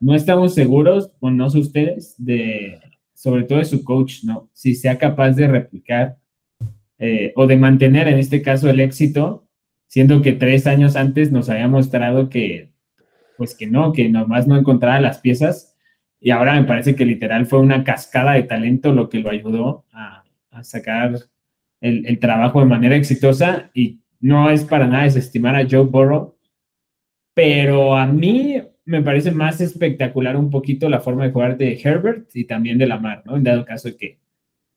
[0.00, 2.78] no estamos seguros, o no sé ustedes, de,
[3.14, 4.48] sobre todo de su coach, ¿no?
[4.52, 6.16] Si sea capaz de replicar
[6.98, 9.46] eh, o de mantener en este caso el éxito,
[9.86, 12.70] siendo que tres años antes nos había mostrado que,
[13.36, 15.76] pues que no, que nomás no encontraba las piezas
[16.20, 19.84] y ahora me parece que literal fue una cascada de talento lo que lo ayudó
[19.92, 20.24] a,
[20.62, 21.14] sacar
[21.82, 26.34] el, trabajo de manera exitosa y no es para nada desestimar a Joe Burrow,
[27.34, 32.30] pero a mí me parece más espectacular un poquito la forma de jugar de Herbert
[32.34, 33.36] y también de Lamar, ¿no?
[33.36, 34.18] En dado caso de que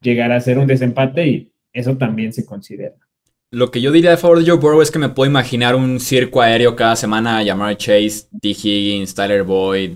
[0.02, 2.96] llegara a ser un desempate y eso también se considera.
[3.52, 6.00] Lo que yo diría a favor de Joe Burrow es que me puedo imaginar un
[6.00, 8.50] circo aéreo cada semana a llamar Chase, T.
[8.50, 9.94] Higgins, Tyler Boyd,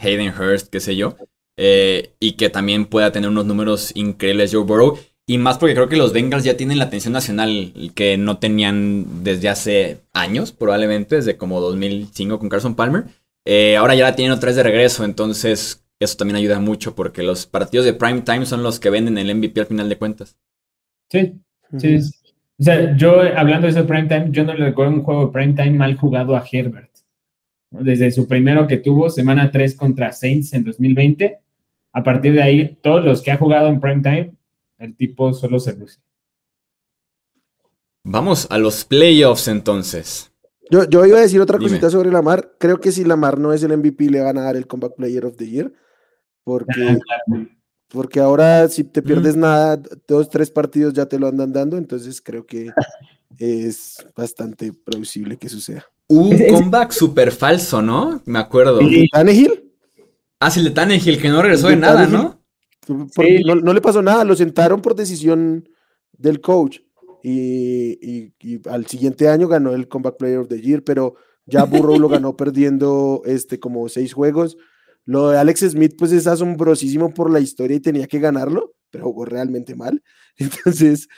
[0.00, 1.16] Hayden Hurst, qué sé yo.
[1.56, 4.98] Eh, y que también pueda tener unos números increíbles Joe Burrow.
[5.26, 9.24] Y más porque creo que los Bengals ya tienen la atención nacional que no tenían
[9.24, 13.04] desde hace años, probablemente, desde como 2005 con Carson Palmer.
[13.44, 17.22] Eh, ahora ya la tienen otra vez de regreso, entonces eso también ayuda mucho porque
[17.22, 20.36] los partidos de prime time son los que venden el MVP al final de cuentas.
[21.10, 21.34] Sí,
[21.78, 21.98] sí.
[22.58, 25.32] O sea, yo hablando de ese prime time, yo no le recuerdo un juego de
[25.32, 26.90] prime time mal jugado a Herbert.
[27.70, 31.38] Desde su primero que tuvo, semana 3 contra Saints en 2020.
[31.92, 34.32] A partir de ahí, todos los que ha jugado en prime time,
[34.78, 36.00] el tipo solo se luce.
[38.04, 40.32] Vamos a los playoffs entonces.
[40.70, 42.52] Yo, yo iba a decir otra cosita sobre Lamar.
[42.58, 45.24] Creo que si Lamar no es el MVP, le van a dar el Comeback Player
[45.24, 45.72] of the Year.
[46.44, 47.46] Porque, ah,
[47.90, 51.76] porque ahora, si te pierdes nada, dos, tres partidos ya te lo andan dando.
[51.76, 52.70] Entonces, creo que
[53.38, 55.84] es bastante plausible que suceda.
[56.06, 58.22] Un comeback súper falso, ¿no?
[58.26, 58.80] Me acuerdo.
[58.80, 59.72] ¿El de Tannehill?
[60.38, 62.40] Ah, sí, el de Tannehill, que no regresó de, nada, ¿no?
[62.88, 65.68] no, le pasó nada, lo sentaron por decisión
[66.16, 66.78] del coach.
[67.22, 68.32] Y,
[68.68, 72.36] al siguiente año ganó el Comeback Player of the Year, pero ya Burrow lo ganó
[72.36, 74.56] perdiendo este, como seis juegos.
[75.04, 79.04] Lo de Alex Smith, pues es asombrosísimo por la historia y tenía que ganarlo, pero
[79.04, 80.02] jugó realmente mal.
[80.36, 81.08] Entonces,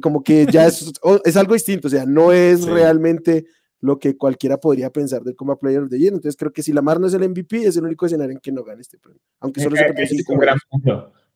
[0.00, 0.92] como que ya es,
[1.24, 3.46] es, algo distinto, o sea, no es realmente
[3.80, 6.14] lo que cualquiera podría pensar del Coma Player of the Year.
[6.14, 8.50] Entonces creo que si Lamar no es el MVP, es el único escenario en que
[8.50, 9.20] no gane este premio.
[9.40, 10.32] Aunque solo se perdió cinco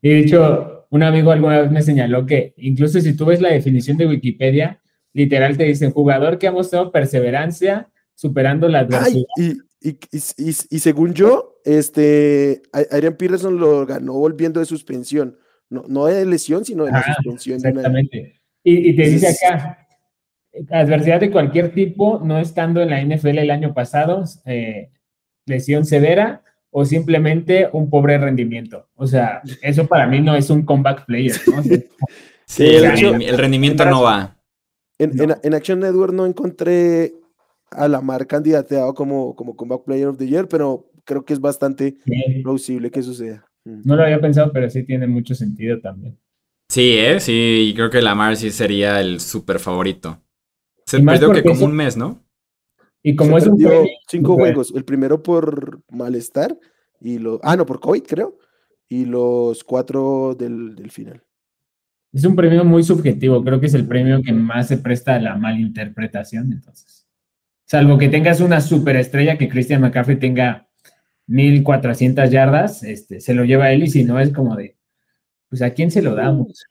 [0.01, 3.53] Y de hecho, un amigo alguna vez me señaló que incluso si tú ves la
[3.53, 4.81] definición de Wikipedia,
[5.13, 9.25] literal te dicen jugador que ha mostrado perseverancia superando la adversidad.
[9.37, 9.99] y, y,
[10.39, 15.37] y, según yo, este, Adrian Peterson lo ganó volviendo de suspensión.
[15.69, 17.57] No, no de lesión, sino de la suspensión.
[17.57, 18.41] Exactamente.
[18.65, 19.87] Y, te dice acá,
[20.71, 24.91] adversidad de cualquier tipo, no estando en la NFL el año pasado, eh,
[25.45, 28.89] lesión severa o simplemente un pobre rendimiento.
[28.95, 31.37] O sea, eso para mí no es un comeback player.
[32.47, 34.37] sí, el, rendimiento no va.
[34.99, 37.13] En, en, Action Network no encontré
[37.71, 41.97] a Lamar candidateado como, como comeback player of the year, pero creo que es bastante
[42.43, 43.49] plausible que suceda.
[43.65, 46.19] No lo había pensado, pero sí tiene mucho sentido también.
[46.69, 47.19] Sí, ¿eh?
[47.19, 50.23] sí, creo que Lamar sí sería el súper favorito.
[50.85, 52.23] Se perdió que como un mes, ¿no?
[53.03, 53.59] Y como es un
[54.07, 56.59] cinco juegos, el primero por malestar
[57.01, 58.39] y lo ah no por COVID creo
[58.89, 61.23] y los cuatro del, final.
[62.13, 65.21] Es un premio muy subjetivo, creo que es el premio que más se presta a
[65.21, 67.07] la malinterpretación, entonces.
[67.67, 70.68] Salvo que tengas una superestrella que Christian McCaffrey tenga
[71.29, 74.77] 1400 yardas, este, se lo lleva él y si no es como de,
[75.49, 76.65] pues a quién se lo damos.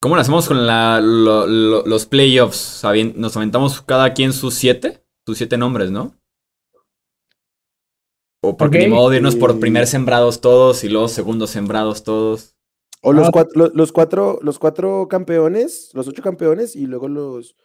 [0.00, 2.84] ¿Cómo lo hacemos con los playoffs?
[3.16, 6.14] Nos aventamos cada quien sus siete, sus siete nombres, ¿no?
[8.42, 12.54] O porque ni modo de irnos por primer sembrados todos y luego segundos sembrados todos.
[13.00, 13.30] O los, ah.
[13.32, 17.56] cuatro, los, cuatro, los cuatro campeones, los ocho campeones y luego los.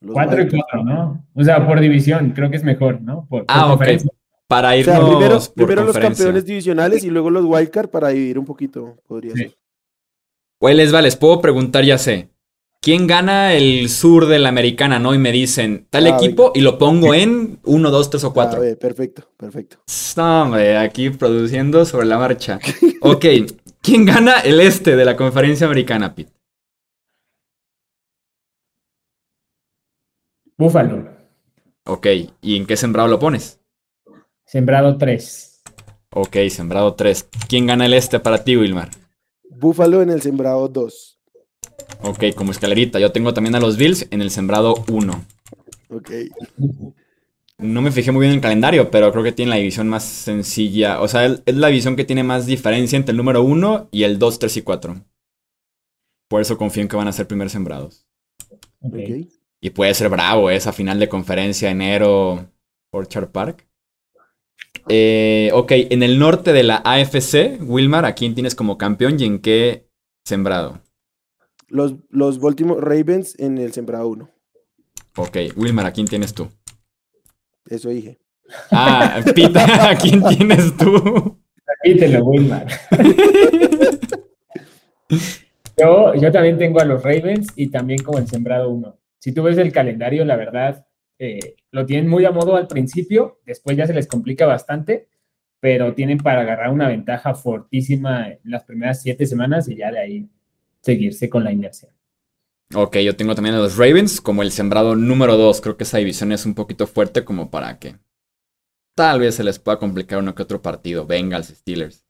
[0.00, 1.26] cuatro y cuatro, ¿no?
[1.34, 3.28] O sea, por división, creo que es mejor, ¿no?
[3.48, 3.84] ah, ok.
[4.52, 4.98] Para irnos.
[4.98, 9.34] O primero, primero los campeones divisionales y luego los wildcard para dividir un poquito, podría
[9.34, 9.56] ser.
[10.60, 12.28] Oye, les va, les puedo preguntar, ya sé.
[12.82, 15.14] ¿Quién gana el sur de la americana, no?
[15.14, 18.60] Y me dicen, tal ah, equipo, y lo pongo en 1, 2, 3 o 4.
[18.60, 19.78] Ah, perfecto, perfecto.
[20.18, 22.58] No, hombre, aquí produciendo sobre la marcha.
[23.00, 23.24] ok,
[23.80, 26.32] ¿quién gana el este de la conferencia americana, Pete?
[30.58, 31.08] Búfalo.
[31.86, 32.06] Ok,
[32.42, 33.61] ¿y en qué sembrado lo pones?
[34.52, 35.62] Sembrado 3.
[36.10, 37.26] Ok, sembrado 3.
[37.48, 38.90] ¿Quién gana el este para ti, Wilmar?
[39.48, 41.18] Búfalo en el sembrado 2.
[42.02, 42.98] Ok, como escalerita.
[43.00, 45.24] Yo tengo también a los Bills en el sembrado 1.
[45.88, 46.10] Ok.
[47.56, 50.04] no me fijé muy bien en el calendario, pero creo que tiene la división más
[50.04, 51.00] sencilla.
[51.00, 54.18] O sea, es la división que tiene más diferencia entre el número 1 y el
[54.18, 54.96] 2, 3 y 4.
[56.28, 58.06] Por eso confío en que van a ser primer sembrados.
[59.62, 62.50] Y puede ser bravo esa final de conferencia enero
[62.90, 63.71] Orchard Park.
[64.88, 69.24] Eh, ok, en el norte de la AFC, Wilmar, ¿a quién tienes como campeón y
[69.24, 69.88] en qué
[70.24, 70.82] sembrado?
[71.68, 74.28] Los, los Baltimore Ravens en el sembrado 1.
[75.16, 76.48] Ok, Wilmar, ¿a quién tienes tú?
[77.66, 78.18] Eso dije.
[78.70, 81.38] Ah, Pita, ¿a quién tienes tú?
[81.84, 82.66] lo Wilmar.
[85.78, 88.98] yo, yo también tengo a los Ravens y también como el sembrado 1.
[89.18, 90.86] Si tú ves el calendario, la verdad,
[91.18, 95.08] eh, lo tienen muy a modo al principio, después ya se les complica bastante,
[95.58, 99.98] pero tienen para agarrar una ventaja fortísima en las primeras siete semanas y ya de
[99.98, 100.28] ahí
[100.80, 101.88] seguirse con la inercia.
[102.74, 105.60] Ok, yo tengo también a los Ravens como el sembrado número 2.
[105.60, 107.96] Creo que esa división es un poquito fuerte como para que
[108.94, 111.06] tal vez se les pueda complicar uno que otro partido.
[111.06, 112.04] Bengals, Steelers.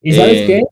[0.00, 0.62] ¿Y sabes eh, qué?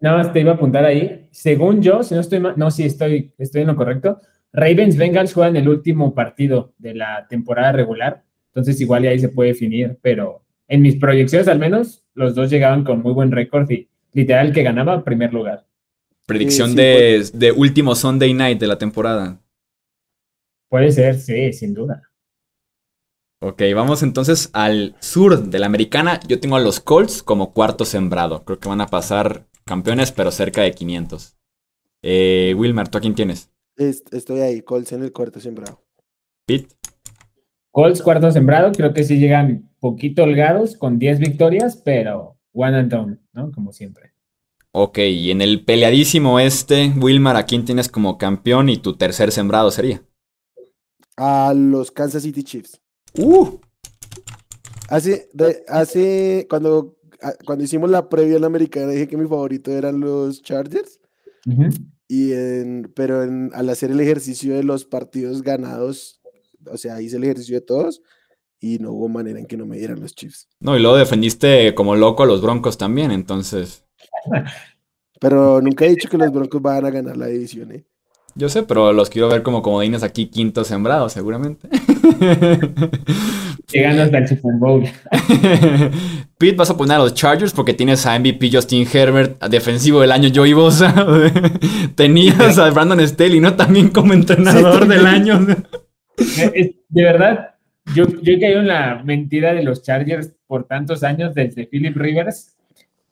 [0.00, 1.28] Nada más te iba a apuntar ahí.
[1.30, 4.20] Según yo, si no estoy mal, no, sí estoy, estoy en lo correcto.
[4.52, 9.28] Ravens Bengals juegan el último partido de la temporada regular, entonces igual y ahí se
[9.28, 13.70] puede definir, pero en mis proyecciones al menos los dos llegaban con muy buen récord
[13.70, 15.66] y literal que ganaba primer lugar.
[16.26, 19.40] Predicción de, de, último Sunday night de la temporada.
[20.68, 22.02] Puede ser, sí, sin duda.
[23.40, 26.20] Ok, vamos entonces al sur de la americana.
[26.26, 28.44] Yo tengo a los Colts como cuarto sembrado.
[28.44, 31.36] Creo que van a pasar campeones, pero cerca de 500.
[32.02, 33.50] Eh, Wilmer, ¿tú a quién tienes?
[33.78, 35.82] Estoy ahí, Colts en el cuarto sembrado.
[36.46, 36.74] Pete.
[37.70, 42.90] Colts cuarto sembrado, creo que sí llegan poquito holgados con 10 victorias, pero one and
[42.90, 43.52] done, ¿no?
[43.52, 44.12] Como siempre.
[44.72, 49.32] Ok, y en el peleadísimo este, Wilmar, ¿a quién tienes como campeón y tu tercer
[49.32, 50.02] sembrado sería?
[51.16, 52.80] A los Kansas City Chiefs.
[53.16, 53.58] ¡Uh!
[54.88, 55.28] Hace,
[55.68, 56.96] hace cuando,
[57.44, 61.00] cuando hicimos la previa en la americana dije que mi favorito eran los Chargers.
[62.08, 66.20] Y en, pero en, al hacer el ejercicio de los partidos ganados,
[66.66, 68.02] o sea, hice el ejercicio de todos
[68.60, 70.48] y no hubo manera en que no me dieran los Chiefs.
[70.60, 73.84] No, y luego defendiste como loco a los Broncos también, entonces.
[75.20, 77.84] Pero nunca he dicho que los Broncos van a ganar la división, ¿eh?
[78.34, 81.68] Yo sé, pero los quiero ver como comodines aquí quinto sembrado, seguramente.
[83.70, 84.84] Llegando hasta el Super Bowl.
[86.38, 90.12] Pete, vas a poner a los Chargers porque tienes a MVP Justin Herbert, defensivo del
[90.12, 91.06] año Joey Bosa.
[91.94, 93.54] Tenías a Brandon Staley, ¿no?
[93.54, 95.46] También como entrenador del año.
[96.16, 97.54] De verdad,
[97.94, 101.96] yo, yo he caído en la mentira de los Chargers por tantos años desde Philip
[101.96, 102.58] Rivers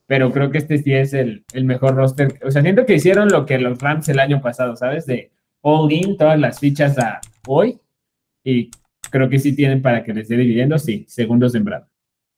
[0.06, 2.38] pero creo que este sí es el, mejor roster.
[2.44, 5.06] O sea, siento que hicieron lo que los Rams el año pasado, ¿sabes?
[5.06, 7.80] De all in, todas las fichas a hoy,
[8.44, 8.70] y
[9.10, 11.88] creo que sí tienen para que les dé dividiendo, sí, segundo sembrado.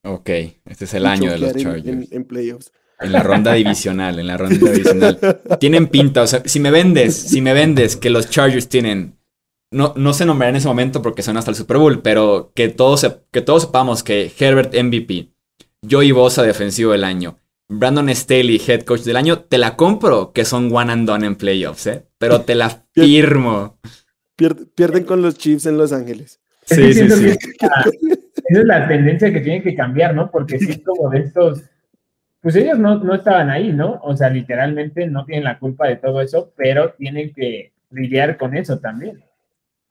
[0.05, 0.31] Ok,
[0.65, 2.13] este es el año de los Chargers.
[2.13, 2.73] En, playoffs.
[3.01, 5.19] En la ronda divisional, en la ronda divisional.
[5.61, 9.19] Tienen pinta, o sea, si me vendes, si me vendes que los Chargers tienen,
[9.71, 12.69] no, no se nombrará en ese momento porque son hasta el Super Bowl, pero que
[12.69, 15.29] todos, que todos sepamos que Herbert MVP,
[15.89, 20.45] Joey Bosa defensivo del año, Brandon Staley, head coach del año, te la compro que
[20.45, 22.07] son one and done en playoffs, ¿eh?
[22.17, 23.79] Pero te la firmo.
[24.75, 26.41] pierden con los Chiefs en Los Ángeles.
[26.69, 27.27] Sí, sí, sí.
[27.29, 27.85] Esa,
[28.49, 30.31] es la tendencia que tienen que cambiar, ¿no?
[30.31, 31.63] Porque si es como de estos.
[32.41, 34.01] Pues ellos no, no estaban ahí, ¿no?
[34.03, 38.57] O sea, literalmente no tienen la culpa de todo eso, pero tienen que lidiar con
[38.57, 39.23] eso también.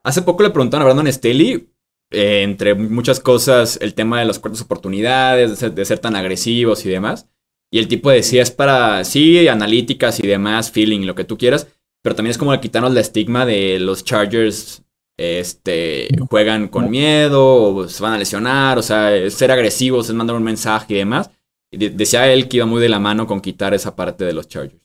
[0.02, 1.68] Hace poco le preguntaron a Brandon Staley,
[2.10, 6.88] eh, entre muchas cosas, el tema de las cuartas oportunidades, de ser tan agresivos y
[6.88, 7.28] demás.
[7.70, 11.68] Y el tipo decía, es para, sí, analíticas y demás, feeling, lo que tú quieras,
[12.02, 14.82] pero también es como quitarnos la estigma de los Chargers,
[15.18, 20.36] este, juegan con miedo, o se van a lesionar, o sea, ser agresivos, es mandar
[20.36, 21.30] un mensaje y demás.
[21.70, 24.48] Y decía él que iba muy de la mano con quitar esa parte de los
[24.48, 24.80] Chargers.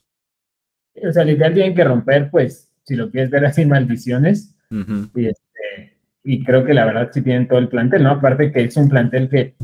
[1.02, 4.54] O sea, literal tienen que romper, pues, si lo quieres ver así, maldiciones.
[4.70, 8.10] y, este, y creo que la verdad sí tienen todo el plantel, ¿no?
[8.10, 9.54] Aparte que es un plantel que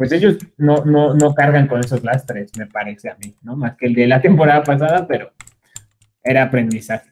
[0.00, 3.54] pues ellos no, no, no cargan con esos lastres, me parece a mí, ¿no?
[3.54, 5.30] Más que el de la temporada pasada, pero
[6.24, 7.09] era aprendizaje.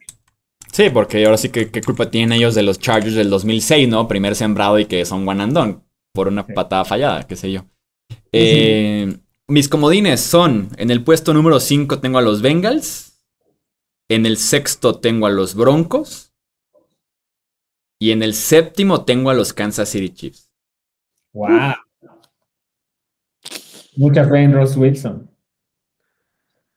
[0.79, 4.07] Sí, porque ahora sí que qué culpa tienen ellos de los Chargers del 2006, ¿no?
[4.07, 5.79] Primer sembrado y que son one and done
[6.13, 7.65] por una patada fallada, qué sé yo.
[8.31, 9.17] Eh,
[9.49, 13.21] mis comodines son, en el puesto número 5 tengo a los Bengals,
[14.09, 16.33] en el sexto tengo a los Broncos
[17.99, 20.49] y en el séptimo tengo a los Kansas City Chiefs.
[21.33, 21.73] ¡Wow!
[23.97, 25.28] Mucha fe en Ross Wilson.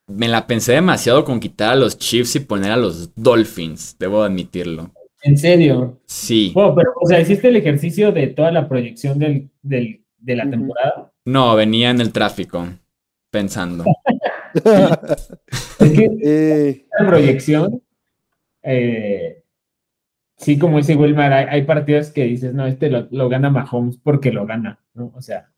[0.07, 4.23] Me la pensé demasiado con quitar a los Chiefs y poner a los Dolphins, debo
[4.23, 4.93] admitirlo.
[5.23, 6.01] ¿En serio?
[6.07, 6.53] Sí.
[6.57, 10.51] Oh, pero, o sea, ¿hiciste el ejercicio de toda la proyección del, del, de la
[10.51, 11.13] temporada?
[11.25, 12.67] No, venía en el tráfico,
[13.31, 13.85] pensando.
[14.55, 16.87] es que eh...
[16.99, 17.83] la proyección,
[18.65, 19.45] eh,
[20.37, 23.99] sí, como dice Wilmar, hay, hay, partidos que dices, no, este lo, lo, gana Mahomes
[23.99, 25.13] porque lo gana, ¿no?
[25.15, 25.53] O sea,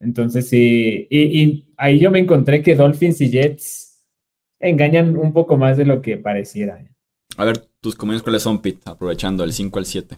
[0.00, 4.04] entonces sí, y, y ahí yo me encontré que Dolphins y Jets
[4.60, 6.78] engañan un poco más de lo que pareciera.
[7.36, 10.16] A ver, tus comentarios cuáles son, Pete, aprovechando el 5 al 7.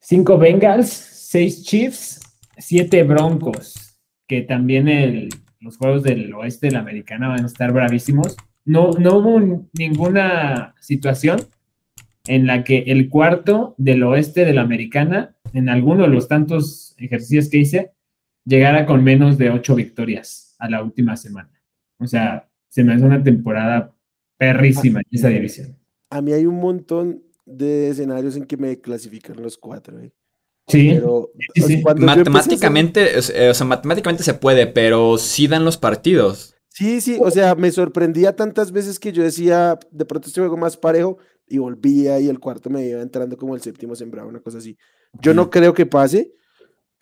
[0.00, 2.20] 5 Bengals, 6 Chiefs,
[2.58, 3.96] 7 Broncos,
[4.26, 5.28] que también el,
[5.60, 8.36] los juegos del oeste de la americana van a estar bravísimos.
[8.64, 11.40] No, no hubo ninguna situación
[12.26, 16.94] en la que el cuarto del oeste de la americana, en alguno de los tantos
[16.98, 17.92] ejercicios que hice,
[18.44, 21.50] llegara con menos de 8 victorias a la última semana.
[21.98, 23.94] O sea, se me hace una temporada
[24.36, 25.78] perrísima en esa división.
[26.10, 29.98] A mí hay un montón de escenarios en que me clasifican los cuatro.
[30.00, 30.12] ¿eh?
[30.66, 31.82] Sí, pero, sí, sí.
[31.82, 33.50] Matemáticamente, hacer...
[33.50, 36.54] o sea, matemáticamente se puede, pero sí dan los partidos.
[36.68, 40.56] Sí, sí, o sea, me sorprendía tantas veces que yo decía, de pronto este juego
[40.56, 44.40] más parejo, y volvía y el cuarto me iba entrando como el séptimo sembrado, una
[44.40, 44.78] cosa así.
[45.20, 46.32] Yo no creo que pase,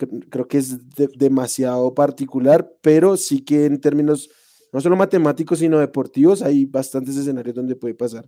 [0.06, 4.30] creo que es de, demasiado particular, pero sí que en términos
[4.72, 8.26] no solo matemáticos, sino deportivos, hay bastantes escenarios donde puede pasar.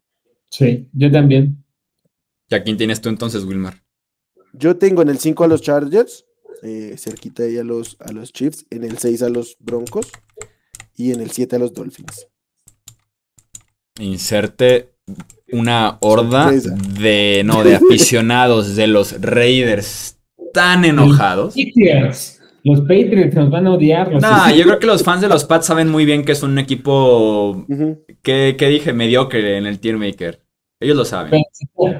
[0.50, 1.64] Sí, yo también.
[2.48, 3.82] ¿Y a quién tienes tú entonces, Wilmar?
[4.52, 6.26] Yo tengo en el 5 a los Chargers,
[6.62, 10.10] eh, cerquita ahí a los, a los Chiefs, en el 6 a los Broncos
[10.96, 12.28] y en el 7 a los Dolphins.
[13.98, 14.92] Inserte
[15.52, 20.18] una horda de no de aficionados de los Raiders
[20.53, 21.55] tan enojados.
[22.64, 24.12] Los Patriots nos van a odiar.
[24.12, 26.59] No, yo creo que los fans de los Pats saben muy bien que es un
[26.59, 27.66] equipo
[28.22, 30.40] que, dije mediocre en el tier maker.
[30.78, 31.42] Ellos lo saben.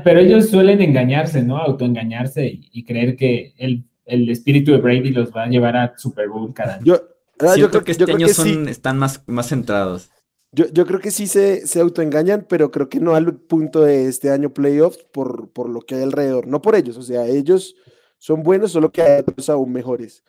[0.05, 1.59] Pero, ellos suelen engañarse, ¿no?
[1.59, 3.85] Autoengañarse y, creer que el,
[4.29, 6.85] espíritu de Brady los va a llevar a Super Bowl cada año.
[6.85, 6.95] Yo,
[7.41, 10.11] ah, creo, que este año son, están más, más centrados.
[10.53, 14.07] Yo, yo, creo que sí se, se autoengañan, pero creo que no al punto de
[14.07, 16.47] este año playoffs por, por lo que hay alrededor.
[16.47, 17.77] No por ellos, o sea, ellos
[18.23, 20.23] son buenos, solo que hay otros aún mejores.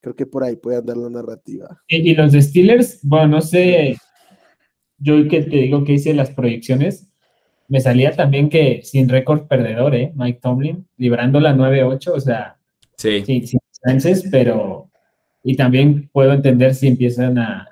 [0.00, 1.78] Creo que por ahí puede andar la narrativa.
[1.88, 3.98] Y, los Steelers, bueno, no sé,
[4.96, 7.06] yo que te digo que hice las proyecciones,
[7.68, 10.10] me salía también que sin récord perdedor, ¿eh?
[10.14, 12.56] Mike Tomlin, librando la 9-8, o sea,
[12.96, 13.22] sí.
[13.26, 14.88] sin, chances, pero.
[15.42, 17.68] Y también puedo entender si empiezan a,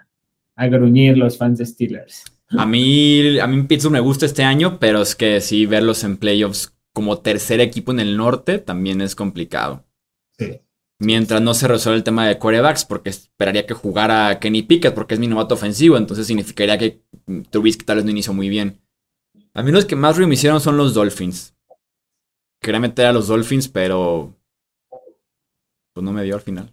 [0.55, 2.25] a gruñir los fans de Steelers.
[2.51, 6.19] A mí, a mí Pittsburgh me gusta este año, pero es que sí, verlos en
[6.19, 9.85] playoffs como tercer equipo en el norte también es complicado.
[10.39, 10.61] Sí
[11.03, 15.15] mientras no se resuelva el tema de quarterbacks, porque esperaría que jugara Kenny Pickett, porque
[15.15, 17.03] es mi novato ofensivo, entonces significaría que
[17.51, 18.81] Trubisky tal vez no inició muy bien.
[19.55, 21.55] A mí los que más ruido me hicieron son los Dolphins.
[22.61, 24.35] Quería meter a los Dolphins, pero
[25.93, 26.73] pues no me dio al final.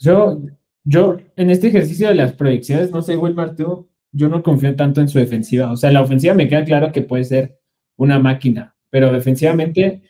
[0.00, 0.42] Yo,
[0.84, 5.00] yo, en este ejercicio de las proyecciones, no sé, Wilmar, tú, yo no confío tanto
[5.00, 5.72] en su defensiva.
[5.72, 7.60] O sea, la ofensiva me queda claro que puede ser
[7.96, 10.02] una máquina, pero defensivamente,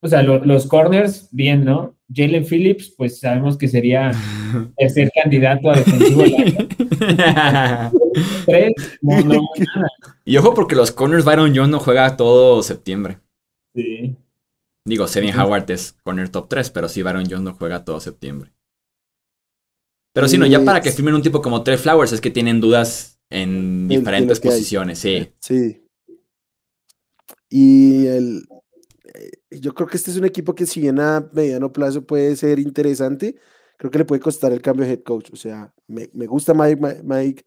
[0.00, 1.96] o sea, los corners, bien, ¿no?
[2.14, 4.10] Jalen Phillips, pues sabemos que sería
[4.76, 6.24] el ser candidato a defensivo.
[8.46, 8.72] Tres,
[10.24, 13.18] Y ojo porque los corners Byron Jones no juega todo septiembre.
[13.74, 14.16] Sí.
[14.84, 18.52] Digo, Sevin Howard es corner top 3, pero sí Byron Jones no juega todo septiembre.
[20.12, 22.60] Pero sí, no, ya para que firmen un tipo como Trey Flowers es que tienen
[22.60, 25.32] dudas en diferentes posiciones, sí.
[25.40, 25.81] Sí.
[27.54, 28.46] Y el,
[29.50, 32.58] yo creo que este es un equipo que si bien a mediano plazo puede ser
[32.58, 33.36] interesante,
[33.76, 35.28] creo que le puede costar el cambio de head coach.
[35.34, 37.44] O sea, me, gusta Mike, Mike,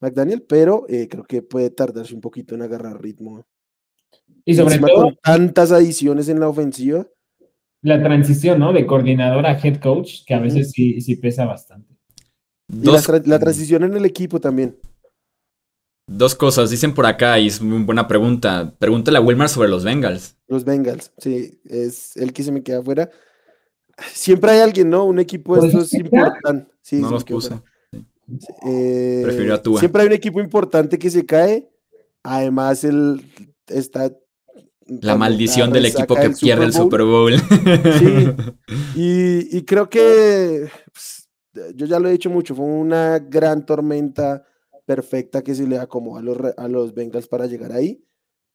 [0.00, 3.46] McDaniel, pero eh, creo que puede tardarse un poquito en agarrar ritmo.
[4.44, 7.06] Y sobre todo con tantas adiciones en la ofensiva.
[7.82, 8.72] La transición, ¿no?
[8.72, 11.94] De coordinador a head coach, que a veces sí, sí pesa bastante.
[12.66, 14.76] la transición en el equipo también.
[16.08, 18.72] Dos cosas, dicen por acá, y es muy buena pregunta.
[18.78, 20.36] Pregúntale a Wilmar sobre los Bengals.
[20.46, 23.10] Los Bengals, sí, es el que se me queda afuera.
[24.12, 25.04] Siempre hay alguien, ¿no?
[25.04, 26.70] Un equipo de estos importante.
[26.82, 27.54] Sí, no los puse.
[28.66, 29.80] Eh, Prefirió a Tua.
[29.80, 31.68] Siempre hay un equipo importante que se cae.
[32.22, 33.24] Además, el
[33.66, 34.12] está.
[34.86, 37.34] La maldición del equipo que pierde el Super Bowl.
[37.38, 38.28] Sí.
[38.98, 41.28] Y, creo que pues,
[41.74, 44.44] yo ya lo he dicho mucho, fue una gran tormenta
[44.86, 48.02] perfecta que se le acomoda a los, a los Bengals para llegar ahí.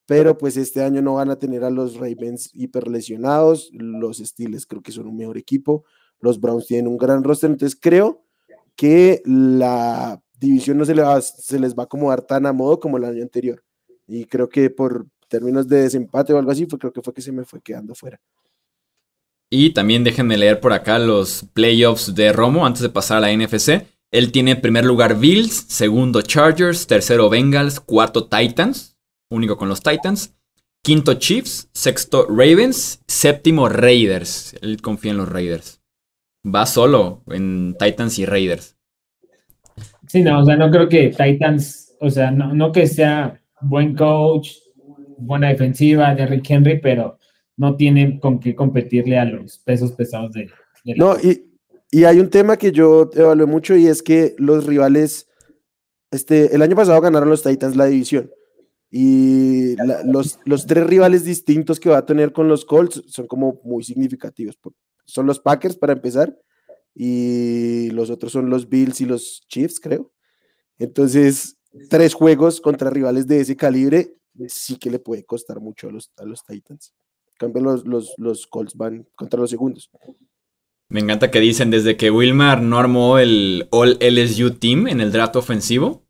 [0.08, 3.70] Pero pues este año no van a tener a los Ravens hiperlesionados.
[3.72, 5.86] Los Steelers creo que son un mejor equipo.
[6.20, 7.52] Los Browns tienen un gran roster.
[7.52, 8.26] Entonces creo
[8.76, 12.80] que la división no se, le va, se les va a acomodar tan a modo
[12.80, 13.64] como el año anterior.
[14.08, 17.22] Y creo que por términos de desempate o algo así, fue, creo que fue que
[17.22, 18.20] se me fue quedando fuera.
[19.50, 23.34] Y también déjenme leer por acá los playoffs de Romo antes de pasar a la
[23.34, 23.86] NFC.
[24.12, 28.98] Él tiene en primer lugar Bills, segundo Chargers, tercero Bengals, cuarto Titans,
[29.30, 30.36] único con los Titans,
[30.84, 34.54] quinto Chiefs, sexto Ravens, séptimo Raiders.
[34.62, 35.82] Él confía en los Raiders.
[36.46, 38.76] Va solo en Titans y Raiders.
[40.08, 43.96] Sí, no, o sea, no creo que Titans, o sea, no, no que sea buen
[43.96, 44.50] coach,
[45.18, 47.18] buena defensiva de Rick Henry, pero
[47.56, 50.50] no tiene con qué competirle a los pesos pesados de...
[50.98, 51.51] no, y,
[51.92, 55.28] y, hay un tema que yo evalué mucho y es que los rivales,
[56.12, 58.32] este, el año pasado ganaron los Titans la división.
[58.90, 59.76] Y
[60.06, 63.84] los, los tres rivales distintos que va a tener con los Colts son como muy
[63.84, 64.60] significativos.
[65.06, 66.38] Son los Packers para empezar
[66.94, 70.12] y los otros son los Bills y los Chiefs, creo.
[70.78, 71.58] Entonces,
[71.90, 74.16] tres juegos contra rivales de ese calibre
[74.48, 76.94] sí que le puede costar mucho a los, a los Titans.
[77.28, 79.90] En cambio, los, los, los Colts van contra los segundos.
[80.92, 85.14] Me encanta que dicen desde que Wilmar no armó el All LSU Team en el
[85.14, 86.04] draft ofensivo,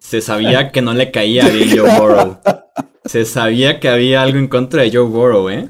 [0.00, 2.38] se sabía que no le caía bien Joe Burrow.
[3.04, 5.68] Se sabía que había algo en contra de Joe Burrow, ¿eh?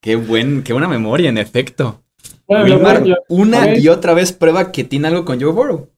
[0.00, 2.02] Qué, buen, qué buena memoria, en efecto.
[2.48, 5.88] Wilmar, una y otra vez prueba que tiene algo con Joe Burrow.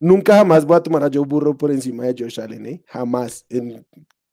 [0.00, 2.82] Nunca jamás voy a tomar a Joe Burrow por encima de Josh Allen, ¿eh?
[2.86, 3.44] Jamás.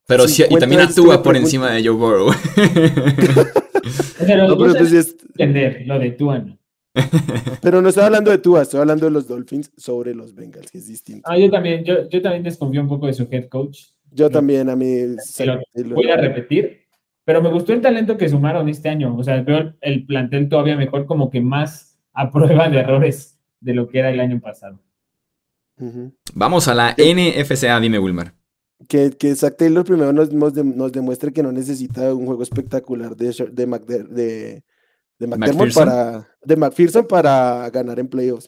[0.08, 2.32] pero sí, y también actúa por encima de Joe Burrow.
[4.26, 6.46] pero, no, pero pues entender lo de Tua,
[7.62, 10.80] Pero no estoy hablando de Tua, estoy hablando de los Dolphins sobre los Bengals, que
[10.80, 11.30] es distinto.
[11.30, 13.86] Ah, yo también, yo, yo también desconfío un poco de su head coach.
[14.12, 15.16] Yo también, a mí.
[15.86, 16.82] voy a repetir,
[17.24, 19.16] pero me gustó el talento que sumaron este año.
[19.16, 23.74] O sea, veo el plantel todavía mejor, como que más a prueba de errores de
[23.74, 24.80] lo que era el año pasado.
[26.34, 28.34] Vamos a la NFCA, dime Wilmar.
[28.88, 33.28] Que, que Zach Taylor primero nos, nos, demuestre que no necesita un juego espectacular de,
[33.52, 33.66] de,
[34.10, 34.64] de,
[35.20, 38.48] de McDermott para de McPherson para ganar en playoffs.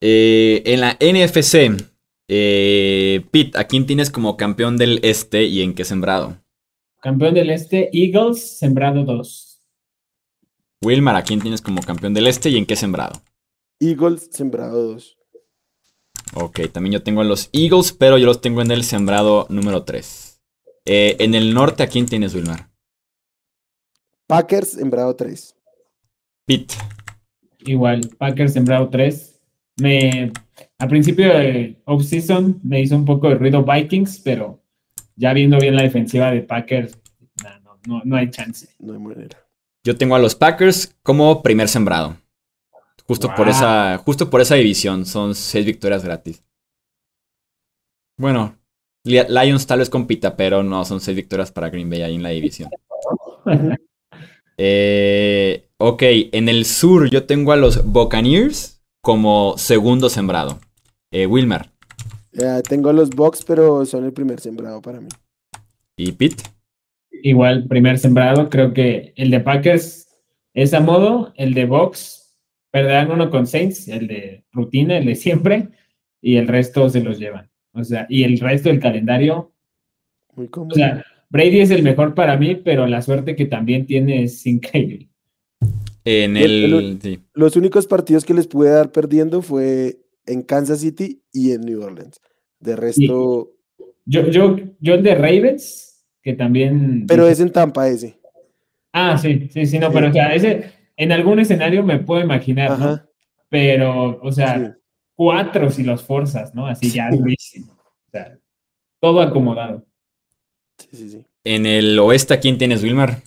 [0.00, 1.82] Eh, en la NFC,
[2.28, 6.36] eh, Pete, ¿a quién tienes como campeón del este y en qué sembrado?
[7.00, 9.62] Campeón del este, Eagles, sembrado 2.
[10.82, 13.22] Wilmar, ¿a quién tienes como campeón del este y en qué sembrado?
[13.80, 15.16] Eagles, sembrado 2.
[16.34, 19.84] Ok, también yo tengo a los Eagles, pero yo los tengo en el sembrado número
[19.84, 20.42] 3.
[20.84, 22.70] Eh, en el norte, ¿a quién tienes, Wilmar?
[24.26, 25.55] Packers, sembrado 3.
[26.46, 26.74] Pete.
[27.60, 29.40] Igual, Packers, sembrado 3.
[29.78, 30.32] Me,
[30.78, 34.62] a principio de off-season me hizo un poco de ruido Vikings, pero
[35.16, 36.98] ya viendo bien la defensiva de Packers,
[37.62, 38.68] no, no, no hay chance.
[38.78, 39.36] No hay manera.
[39.84, 42.16] Yo tengo a los Packers como primer sembrado.
[43.06, 45.04] Justo, por esa, justo por esa división.
[45.06, 46.42] Son seis victorias gratis.
[48.18, 48.56] Bueno,
[49.04, 52.30] Lions tal vez compita, pero no, son seis victorias para Green Bay ahí en la
[52.30, 52.70] división.
[54.58, 56.02] eh, ok,
[56.32, 60.58] en el sur yo tengo a los Buccaneers como segundo sembrado.
[61.10, 61.70] Eh, Wilmer.
[62.68, 65.08] tengo a los Bucks, pero son el primer sembrado para mí.
[65.96, 66.42] ¿Y Pete?
[67.22, 68.50] Igual, primer sembrado.
[68.50, 70.08] Creo que el de Packers
[70.52, 72.36] es a modo, el de Bucks
[72.70, 75.68] perderán uno con Saints, el de rutina, el de siempre,
[76.20, 77.50] y el resto se los llevan.
[77.72, 79.52] O sea, y el resto del calendario.
[80.34, 80.72] Muy cómodo.
[80.72, 84.46] O sea, Brady es el mejor para mí, pero la suerte que también tiene es
[84.46, 85.08] increíble.
[86.04, 91.52] En el, Los únicos partidos que les pude dar perdiendo fue en Kansas City y
[91.52, 92.20] en New Orleans.
[92.60, 93.52] De resto.
[94.04, 97.06] Yo, yo, yo el de Ravens, que también.
[97.08, 98.20] Pero es en Tampa ese.
[98.92, 102.78] Ah, sí, sí, sí, no, pero o sea, ese, en algún escenario me puedo imaginar,
[102.78, 103.00] ¿no?
[103.48, 104.76] Pero, o sea,
[105.14, 106.66] cuatro si los forzas, ¿no?
[106.66, 107.10] Así ya.
[107.12, 108.38] O sea,
[109.00, 109.85] todo acomodado.
[110.78, 111.24] Sí, sí, sí.
[111.44, 113.22] En el oeste, quién tienes, Wilmar?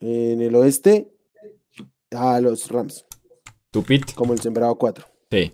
[0.00, 1.08] En el oeste,
[2.10, 3.04] a los Rams.
[3.70, 4.12] ¿Tu pit?
[4.14, 5.04] Como el sembrado 4.
[5.30, 5.52] Sí.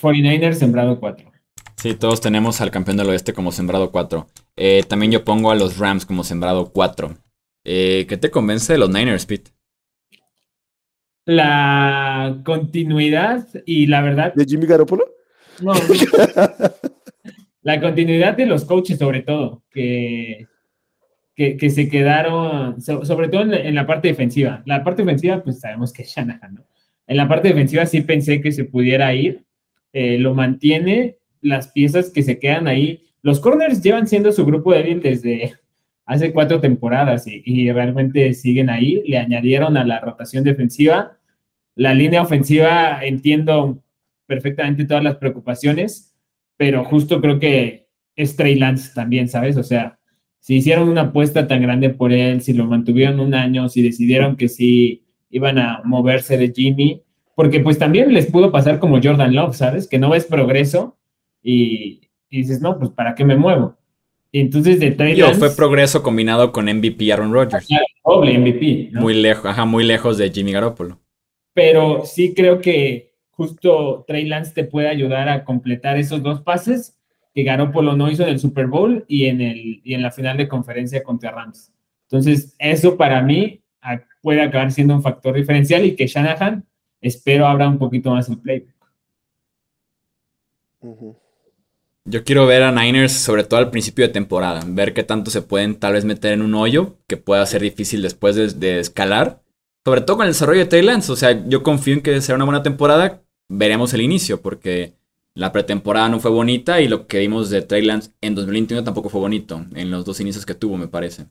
[0.00, 1.30] 49ers sembrado 4.
[1.76, 4.26] Sí, todos tenemos al campeón del oeste como sembrado 4.
[4.56, 7.16] Eh, también yo pongo a los Rams como sembrado 4.
[7.64, 9.52] Eh, ¿Qué te convence de los Niners, Pete?
[11.24, 14.34] la continuidad y la verdad.
[14.34, 15.06] ¿De Jimmy Garoppolo?
[15.60, 15.72] No.
[17.62, 20.46] la continuidad de los coaches, sobre todo, que,
[21.34, 24.62] que, se quedaron, sobre todo en, la parte defensiva.
[24.66, 26.66] La parte defensiva, pues sabemos que es Shanahan, ¿no?
[27.06, 29.44] En la parte defensiva sí pensé que se pudiera ir.
[29.92, 33.02] Eh, lo mantiene, las piezas que se quedan ahí.
[33.22, 35.54] Los corners llevan siendo su grupo débil desde
[36.06, 39.02] hace cuatro temporadas y, realmente siguen ahí.
[39.06, 41.18] Le añadieron a la rotación defensiva.
[41.74, 43.82] La línea ofensiva entiendo
[44.26, 46.11] perfectamente todas las preocupaciones,
[46.56, 49.56] pero justo creo que es Trey Lance también, ¿sabes?
[49.56, 49.98] O sea,
[50.40, 54.36] si hicieron una apuesta tan grande por él, si lo mantuvieron un año, si decidieron
[54.36, 57.02] que sí iban a moverse de Jimmy,
[57.34, 59.88] porque pues también les pudo pasar como Jordan Love, ¿sabes?
[59.88, 60.98] Que no ves progreso
[61.42, 63.78] y, dices, no, pues ¿para qué me muevo?
[64.32, 67.68] Y entonces de Trey fue progreso combinado con MVP Aaron Rodgers.
[68.04, 68.90] Doble MVP.
[68.92, 70.98] Muy lejos, ajá, muy lejos de Jimmy Garoppolo.
[71.54, 73.11] Pero sí creo que
[73.42, 76.96] justo Trey Lance te puede ayudar a completar esos dos pases
[77.34, 80.36] que Garoppolo no hizo en el Super Bowl y en, el, y en la final
[80.36, 81.72] de conferencia contra Rams.
[82.04, 83.60] Entonces, eso para mí
[84.20, 86.64] puede acabar siendo un factor diferencial y que Shanahan
[87.00, 88.70] espero abra un poquito más el playbook.
[92.04, 95.42] Yo quiero ver a Niners, sobre todo al principio de temporada, ver qué tanto se
[95.42, 99.42] pueden tal vez meter en un hoyo que pueda ser difícil después de, escalar.
[99.84, 101.10] Sobre todo con el desarrollo de Trey Lance.
[101.10, 103.21] O sea, yo confío en que será una buena temporada.
[103.54, 104.94] Veremos el inicio, porque
[105.34, 109.08] la pretemporada no fue bonita y lo que vimos de Trey Lance en 2021 tampoco
[109.08, 111.26] fue bonito, en los dos inicios que tuvo, me parece.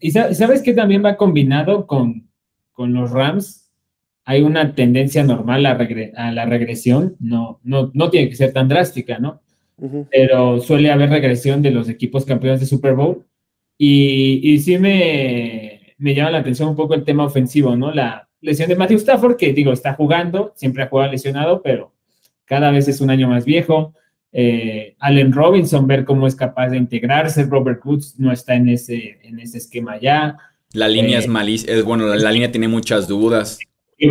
[0.00, 2.28] Y sabes que también va combinado con,
[2.72, 3.60] con los Rams
[4.30, 9.18] hay una tendencia normal a, la regresión, no, no, no tiene que ser tan drástica,
[9.18, 9.42] ¿no?
[10.08, 13.26] Pero suele haber regresión de los equipos campeones de Super Bowl.
[13.76, 17.92] Y, sí me, me, llama la atención un poco el tema ofensivo, ¿no?
[17.92, 21.92] La lesión de Matthew Stafford, que digo, está jugando, siempre ha jugado lesionado, pero
[22.44, 23.94] cada vez es un año más viejo.
[24.32, 27.44] Eh, Allen Robinson, ver cómo es capaz de integrarse.
[27.44, 30.36] Robert Woods no está en ese, en ese esquema ya.
[30.72, 33.58] La línea es eh, malísima, bueno, la, línea tiene muchas dudas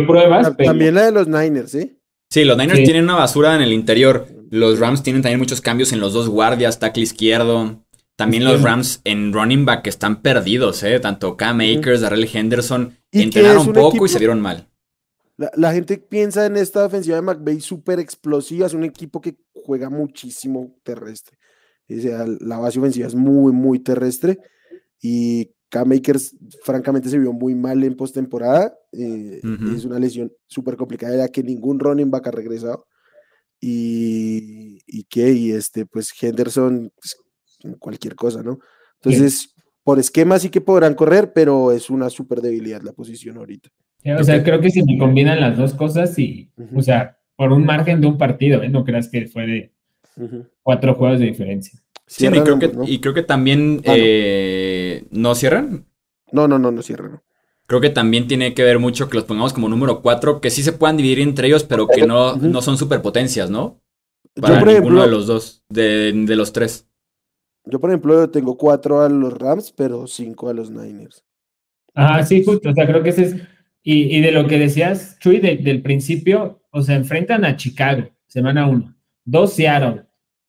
[0.06, 0.56] pruebas.
[0.56, 1.96] También la de los Niners, ¿sí?
[2.28, 4.28] Sí, los Niners tienen una basura en el interior.
[4.50, 7.82] Los Rams tienen también muchos cambios en los dos guardias, tackle izquierdo.
[8.20, 11.00] También los Rams en running back están perdidos, ¿eh?
[11.00, 14.68] Tanto Cam Akers, Darrell Henderson, entrenaron un poco y se dieron mal.
[15.38, 18.66] La, gente piensa en esta ofensiva de McVay súper explosiva.
[18.66, 21.38] Es un equipo que juega muchísimo terrestre.
[21.88, 24.38] O sea, la base ofensiva es muy, muy terrestre.
[25.00, 28.76] Y K-Makers, francamente, se vio muy mal en postemporada.
[28.92, 29.40] Eh,
[29.74, 32.86] es una lesión súper complicada, ya que ningún running back ha regresado.
[33.62, 37.16] Y, y que, y este, pues Henderson, pues,
[37.78, 38.60] cualquier cosa, ¿no?
[39.02, 43.70] Entonces, por esquema sí que podrán correr, pero es una súper debilidad la posición ahorita.
[44.18, 47.64] o sea, creo que si me combinan las dos cosas y, o sea, por un
[47.64, 48.68] margen de un partido, ¿eh?
[48.68, 49.72] No creas que fue de
[50.62, 51.80] cuatro juegos de diferencia.
[52.06, 55.34] Sí, y creo, que, y creo que también ah, eh, no.
[55.36, 55.86] cierran.
[56.32, 57.20] No, no, no, no cierran.
[57.66, 60.64] Creo que también tiene que ver mucho que los pongamos como número 4, que sí
[60.64, 63.80] se puedan dividir entre ellos, pero que no, no son superpotencias, ¿no?
[64.34, 66.89] Para yo, por ninguno de los dos, de, los tres.
[67.64, 71.24] Yo, por ejemplo, tengo 4 a los Rams, pero 5 a los Niners.
[71.94, 72.70] Ah, sí, justo.
[72.70, 73.36] O sea, creo que ese es.
[73.82, 78.66] Y, y de lo que decías, Chuy, del principio, o sea, enfrentan a Chicago, semana
[78.66, 78.94] 1.
[79.24, 80.04] Dos Seattle,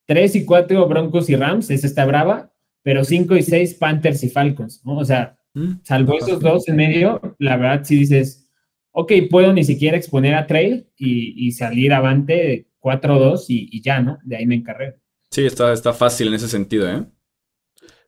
[0.05, 2.51] 3 y 4 Broncos y Rams, esa está brava,
[2.83, 4.97] pero 5 y 6 Panthers y Falcons, ¿no?
[4.97, 8.49] O sea, mm, salvo esos dos en medio, la verdad sí dices,
[8.91, 14.19] ok, puedo ni siquiera exponer a Trey y, salir avante 4-2 y, ya, ¿no?
[14.23, 14.97] De ahí me encarré.
[15.31, 17.05] Sí, está, está fácil en ese sentido, ¿eh?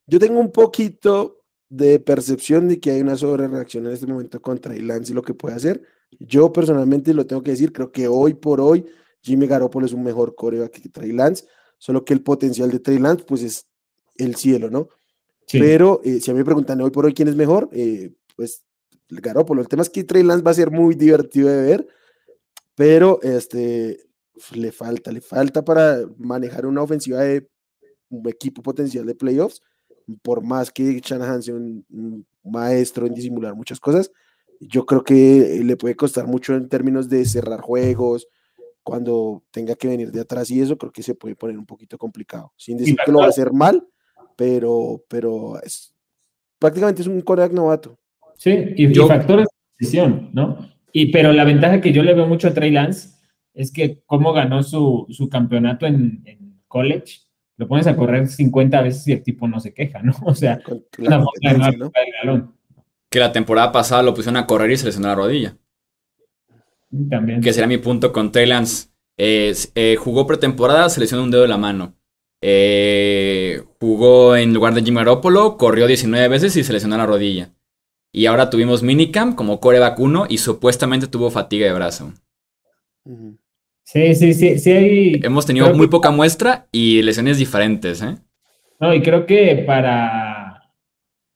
[0.05, 4.76] Yo tengo un poquito de percepción de que hay una sobrereacción en este momento contra
[4.76, 5.82] Lance y lo que puede hacer.
[6.19, 8.86] Yo personalmente lo tengo que decir, creo que hoy por hoy
[9.21, 11.45] Jimmy Garoppolo es un mejor coreback que Trey Lance
[11.84, 13.67] solo que el potencial de Trey Lance, pues es
[14.15, 14.88] el cielo, ¿no?
[15.51, 18.63] Pero eh, si a mí me preguntan hoy por hoy quién es mejor, eh, pues
[19.09, 19.61] Garópolo.
[19.61, 21.88] El tema es que Trey Lance va a ser muy divertido de ver,
[22.74, 23.99] pero este,
[24.55, 27.47] le falta, le falta para manejar una ofensiva de
[28.09, 29.61] un equipo potencial de playoffs,
[30.21, 34.11] por más que Shanahan sea un maestro en disimular muchas cosas,
[34.59, 38.27] yo creo que le puede costar mucho en términos de cerrar juegos,
[38.84, 41.97] cuando tenga que venir de atrás y eso creo que se puede poner un poquito
[41.97, 42.51] complicado.
[42.57, 43.88] Sin decir que lo va a hacer mal,
[44.36, 45.95] pero, pero es,
[46.59, 47.97] prácticamente es un coreback novato.
[48.38, 50.69] Sí, y, factores de decisión, ¿no?
[50.91, 53.09] Y, pero la ventaja que yo le veo mucho a Trey Lance
[53.54, 57.20] es que cómo ganó su, su campeonato en, en, college,
[57.58, 60.14] lo pones a correr 50 veces y el tipo no se queja, ¿no?
[60.26, 60.60] O sea,
[60.97, 62.54] ¿no?
[63.10, 65.56] que la temporada pasada lo pusieron a correr y se lesionó la rodilla.
[67.10, 67.41] También.
[67.41, 68.88] Que será mi punto con Trey Lance.
[69.18, 71.95] Eh, jugó pretemporada, se lesionó un dedo de la mano.
[72.41, 77.54] Eh, jugó en lugar de Jimmy Garoppolo, corrió 19 veces y se lesionó la rodilla.
[78.12, 82.14] Y ahora tuvimos minicamp como coreback 1 y supuestamente tuvo fatiga de brazo.
[83.93, 88.15] Sí, sí, sí, sí Hemos tenido muy poca muestra y lesiones diferentes, ¿eh?
[88.79, 90.63] No, y creo que para,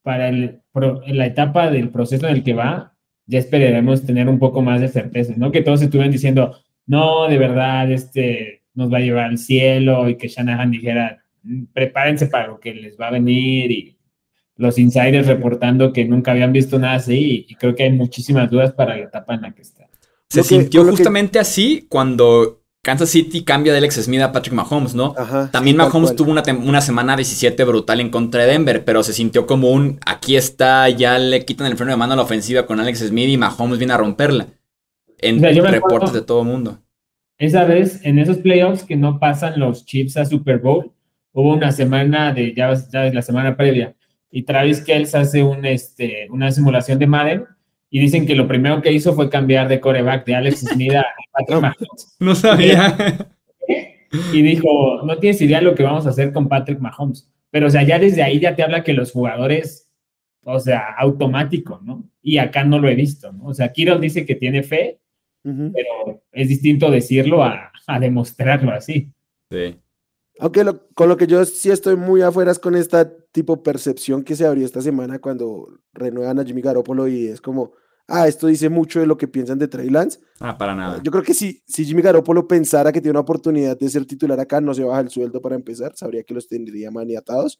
[0.01, 2.95] para la etapa del proceso en el que va,
[3.27, 5.51] ya esperaremos tener un poco más de certeza, ¿no?
[5.51, 10.17] Que todos estuvieran diciendo, no, de verdad, este nos va a llevar al cielo y
[10.17, 13.97] que Shanahan dijera, mm, prepárense para lo que les va a venir y
[14.55, 18.73] los insiders reportando que nunca habían visto nada así y, creo que hay muchísimas dudas
[18.73, 19.86] para la etapa en la que está.
[20.29, 25.13] Se sintió justamente así cuando Kansas City cambia de Alex Smith a Patrick Mahomes, ¿no?
[25.51, 29.45] También Mahomes tuvo una, una, semana 17 brutal en contra de Denver, pero se sintió
[29.45, 32.79] como un aquí está, ya le quitan el freno de mano a la ofensiva con
[32.79, 34.47] Alex Smith y Mahomes viene a romperla.
[35.19, 36.79] En reportes de todo el mundo.
[37.37, 40.91] Esa vez, en esos playoffs que no pasan los Chiefs a Super Bowl,
[41.33, 43.95] hubo una semana de, ya, ya la semana previa,
[44.31, 47.45] y Travis Kelce hace un, este, una simulación de Madden
[47.89, 51.05] y dicen que lo primero que hizo fue cambiar de coreback de Alex Smith a
[51.31, 52.15] Patrick Mahomes.
[52.19, 52.95] No sabía.
[54.33, 57.29] Y dijo, no tienes idea de lo que vamos a hacer con Patrick Mahomes.
[57.49, 59.89] Pero, o sea, ya desde ahí ya te habla que los jugadores,
[60.43, 62.09] o sea, automático, ¿no?
[62.21, 63.45] Y acá no lo he visto, ¿no?
[63.45, 64.99] O sea, Kiro dice que tiene fe,
[65.43, 69.11] pero es distinto decirlo a, a demostrarlo así.
[69.49, 69.77] Sí.
[70.39, 74.35] Aunque con lo que yo sí estoy muy afuera es con esta tipo percepción que
[74.35, 77.73] se abrió esta semana cuando renuevan a Jimmy Garoppolo y es como,
[78.07, 80.19] ah, esto dice mucho de lo que piensan de Trey Lance.
[80.39, 81.01] Ah, para nada.
[81.03, 84.39] Yo creo que si, si Jimmy Garoppolo pensara que tiene una oportunidad de ser titular
[84.39, 87.59] acá, no se baja el sueldo para empezar, sabría que los tendría maniatados,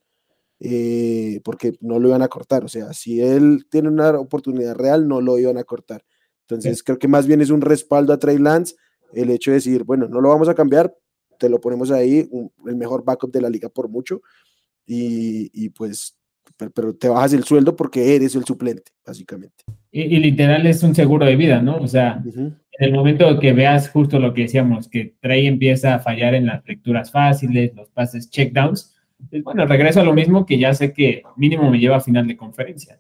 [0.60, 2.64] eh, porque no lo iban a cortar.
[2.64, 6.04] O sea, si él tiene una oportunidad real, no lo iban a cortar.
[6.42, 8.76] Entonces, creo que más bien es un respaldo a Trey Lance
[9.14, 10.94] el hecho de decir, bueno, no lo vamos a cambiar,
[11.38, 12.30] te lo ponemos ahí,
[12.66, 14.22] el mejor backup de la liga por mucho,
[14.86, 16.18] y, pues,
[16.74, 19.66] pero, te bajas el sueldo porque eres el suplente, básicamente.
[19.92, 21.78] Y, literal es un seguro de vida, ¿no?
[21.78, 26.00] O sea, en el momento que veas justo lo que decíamos, que Trey empieza a
[26.00, 28.94] fallar en las lecturas fáciles, los pases checkdowns,
[29.30, 32.28] pues bueno, regreso a lo mismo que ya sé que mínimo me lleva a final
[32.28, 33.00] de conferencia.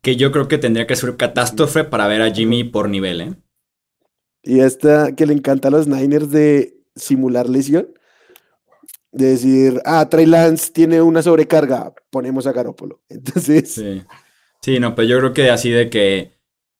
[0.00, 3.34] Que yo creo que tendría que ser catástrofe para ver a Jimmy por nivel, ¿eh?
[4.42, 7.88] Y esta que le encanta a los Niners de simular lesión.
[9.12, 13.00] De decir, ah, Trey Lance tiene una sobrecarga, ponemos a Garópolo.
[13.08, 13.72] Entonces.
[13.72, 14.02] Sí.
[14.60, 16.32] sí, no, pero yo creo que así de que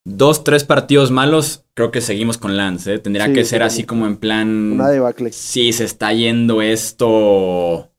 [0.04, 2.94] dos, tres partidos malos, creo que seguimos con Lance.
[2.94, 2.98] ¿eh?
[2.98, 4.72] Tendría que ser así como en plan.
[4.72, 5.32] Una debacle.
[5.32, 7.90] Sí, se está yendo esto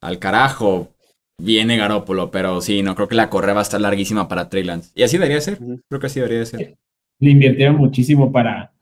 [0.00, 0.88] al carajo.
[1.38, 4.62] Viene Garópolo, pero sí, no creo que la correa va a estar larguísima para Trey
[4.62, 4.90] Lance.
[4.94, 5.58] Y así debería ser.
[5.88, 6.76] Creo que así debería ser.
[7.18, 8.72] Le invirtieron muchísimo para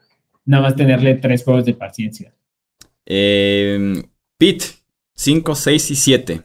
[0.45, 2.35] nada más tenerle tres juegos de paciencia.
[3.13, 4.05] Eh,
[4.39, 4.67] Pete,
[5.17, 6.43] 5, 6 y 7.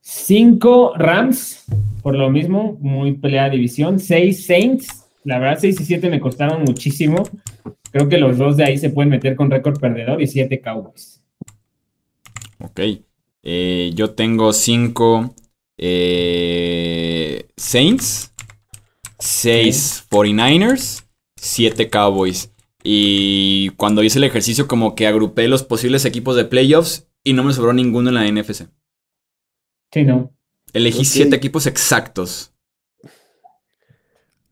[0.00, 1.64] 5 Rams,
[2.02, 3.98] por lo mismo, muy peleada división.
[3.98, 7.24] 6 Saints, la verdad 6 y 7 me costaron muchísimo.
[7.90, 11.20] Creo que los dos de ahí se pueden meter con récord perdedor y 7 Cowboys.
[12.60, 12.80] Ok.
[13.42, 15.34] Eh, yo tengo 5
[15.78, 18.32] eh, Saints,
[19.18, 22.51] 6 49ers, 7 Cowboys.
[22.82, 27.44] Y cuando hice el ejercicio, como que agrupé los posibles equipos de playoffs y no
[27.44, 28.68] me sobró ninguno en la NFC.
[29.92, 30.34] Sí, no.
[30.72, 32.52] Elegí siete equipos exactos.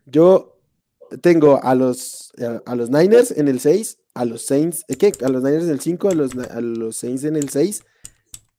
[0.06, 0.60] Yo
[1.22, 2.32] tengo a los,
[2.66, 5.12] a los Niners en el 6, a los Saints, ¿qué?
[5.24, 7.84] A los Niners en el 5, a los, a los Saints en el 6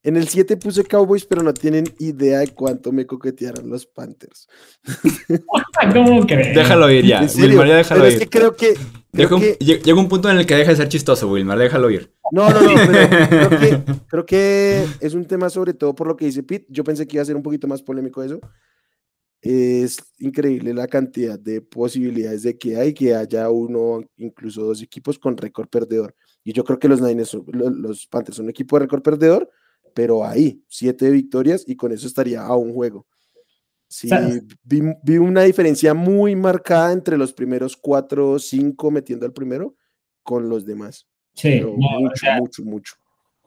[0.04, 4.48] en el 7 puse Cowboys, pero no tienen idea de cuánto me coquetearon los Panthers.
[5.94, 6.56] ¿Cómo crees?
[6.56, 7.28] Déjalo ir ya.
[7.36, 8.14] Wilmar, ya déjalo ir.
[8.14, 8.76] Es que creo que.
[9.60, 12.12] Llega un punto en el que deja de ser chistoso, Wilmar, déjalo ir.
[12.32, 12.70] No, no, no,
[13.60, 16.66] pero creo que, es un tema sobre todo por lo que dice Pete.
[16.70, 18.40] Yo pensé que iba a ser un poquito más polémico eso.
[19.42, 25.20] Es increíble la cantidad de posibilidades de que hay que haya uno, incluso dos equipos
[25.20, 26.16] con récord perdedor.
[26.44, 29.50] Y yo creo que los Niners, los Panthers son un equipo de récord perdedor
[29.94, 33.06] pero ahí, siete victorias y con eso estaría a un juego.
[33.88, 34.10] Sí,
[34.64, 39.76] vi, una diferencia muy marcada entre los primeros cuatro o cinco metiendo al primero
[40.24, 41.08] con los demás.
[41.34, 42.94] Sí, mucho, mucho, mucho.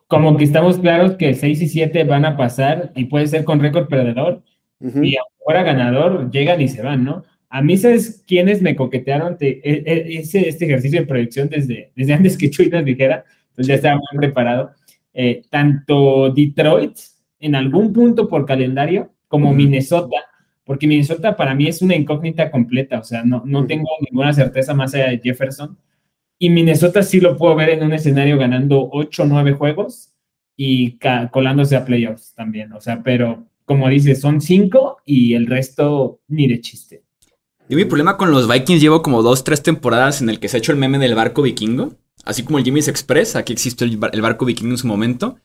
[0.07, 3.61] Como que estamos claros que seis y siete van a pasar y puede ser con
[3.61, 4.43] récord perdedor.
[4.81, 7.25] Y fuera ganador, llegan y se van, ¿no?
[7.49, 12.13] A mí, ¿sabes quiénes me coquetearon e, e, ese, este ejercicio de proyección desde, desde
[12.15, 13.25] antes que Chuy nos dijera?
[13.51, 14.73] Entonces ya estaba muy preparado.
[15.17, 16.99] Eh, tanto Detroit
[17.39, 20.17] en algún punto por calendario como Minnesota,
[20.65, 24.75] porque Minnesota para mí es una incógnita completa, o sea, no, no tengo ninguna certeza
[24.75, 25.79] más allá de Jefferson.
[26.37, 30.13] Y Minnesota sí lo puedo ver en un escenario ganando 8 o 9 juegos
[30.57, 30.99] y
[31.31, 36.49] colándose a playoffs también, o sea, pero como dices, son 5 y el resto ni
[36.49, 37.05] de chiste.
[37.69, 40.57] Y mi problema con los Vikings llevo como 2, 3 temporadas en el que se
[40.57, 41.95] ha hecho el meme del barco vikingo
[42.25, 45.39] así como el Jimmy's Express, aquí existe el, barco vikingo en su momento.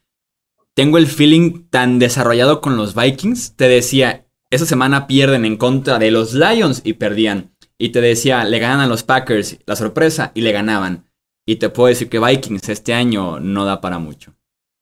[0.74, 3.56] Tengo el feeling tan desarrollado con los Vikings.
[3.56, 7.52] Te decía, esa semana pierden en contra de los Lions y perdían.
[7.78, 11.06] Y te decía, le ganan a los Packers, la sorpresa, y le ganaban.
[11.46, 14.36] Y te puedo decir que Vikings este año no da para mucho.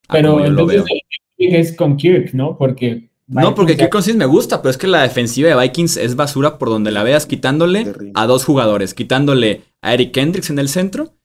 [0.09, 0.83] Pero entonces
[1.37, 2.57] es con Kirk, ¿no?
[2.57, 6.15] Porque No, porque Kirk Cousins me gusta, pero es que la defensiva de Vikings es
[6.15, 10.69] basura por donde la veas, quitándole a dos jugadores, quitándole a Eric Hendricks en el
[10.69, 11.16] centro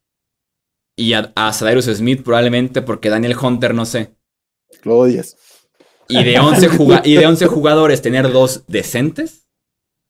[0.97, 4.15] y a, a Smith probablemente porque Daniel Hunter, no sé.
[4.83, 5.37] Lo odias.
[6.09, 6.69] Y de 11,
[7.05, 9.49] y de 11 jugadores tener dos decentes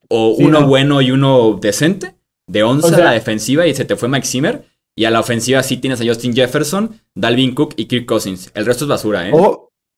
[0.09, 2.15] o uno bueno y uno decente.
[2.45, 4.65] De 11 a la defensiva y se te fue Mike Zimmer.
[4.95, 8.51] Y a la ofensiva sí tienes a Justin Jefferson, Dalvin Cook y Kirk Cousins.
[8.53, 9.31] El resto es basura, ¿eh?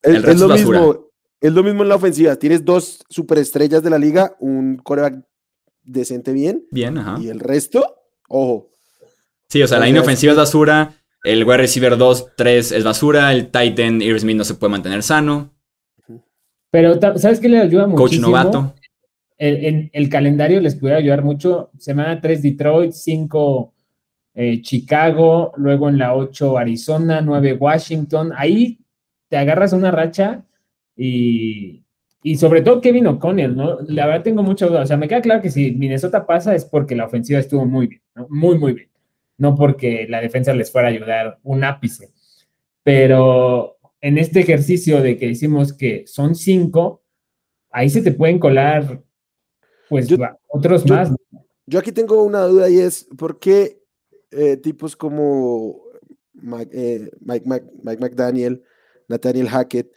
[0.02, 0.78] el, resto es, lo basura.
[0.78, 1.10] Mismo,
[1.40, 2.36] es lo mismo en la ofensiva.
[2.36, 5.22] Tienes dos superestrellas de la liga, un coreback
[5.82, 6.66] decente bien.
[6.70, 7.18] Bien, ajá.
[7.20, 7.84] Y el resto,
[8.28, 8.70] ojo.
[9.48, 10.94] Sí, o sea, la línea ofensiva es basura.
[11.22, 13.32] El wide receiver 2, 3 es basura.
[13.32, 15.50] El Titan, Irv Smith no se puede mantener sano.
[16.70, 18.02] Pero, ¿sabes qué le ayuda mucho?
[18.02, 18.74] Coach novato.
[19.38, 21.70] En el, calendario les puede ayudar mucho.
[21.78, 23.74] Semana 3 Detroit, 5
[24.34, 28.32] eh, Chicago, luego en la 8 Arizona, 9 Washington.
[28.36, 28.78] Ahí
[29.28, 30.44] te agarras una racha
[30.96, 31.84] y,
[32.22, 33.78] y sobre todo Kevin O'Connell, ¿no?
[33.88, 34.82] La verdad tengo mucha duda.
[34.82, 37.86] O sea, me queda claro que si Minnesota pasa es porque la ofensiva estuvo muy
[37.86, 38.26] bien, ¿no?
[38.28, 38.88] Muy, muy bien.
[39.38, 42.10] No porque la defensa les fuera a ayudar un ápice.
[42.82, 47.02] Pero en este ejercicio de que decimos que son cinco,
[47.70, 49.02] ahí se te pueden colar,
[49.88, 50.08] pues,
[50.48, 51.12] otros más.
[51.66, 53.82] Yo aquí tengo una duda y es, ¿por qué
[54.30, 55.82] eh, tipos como
[56.72, 57.46] eh, Mike,
[57.82, 58.62] Mike, McDaniel,
[59.08, 59.90] Nathaniel Hackett,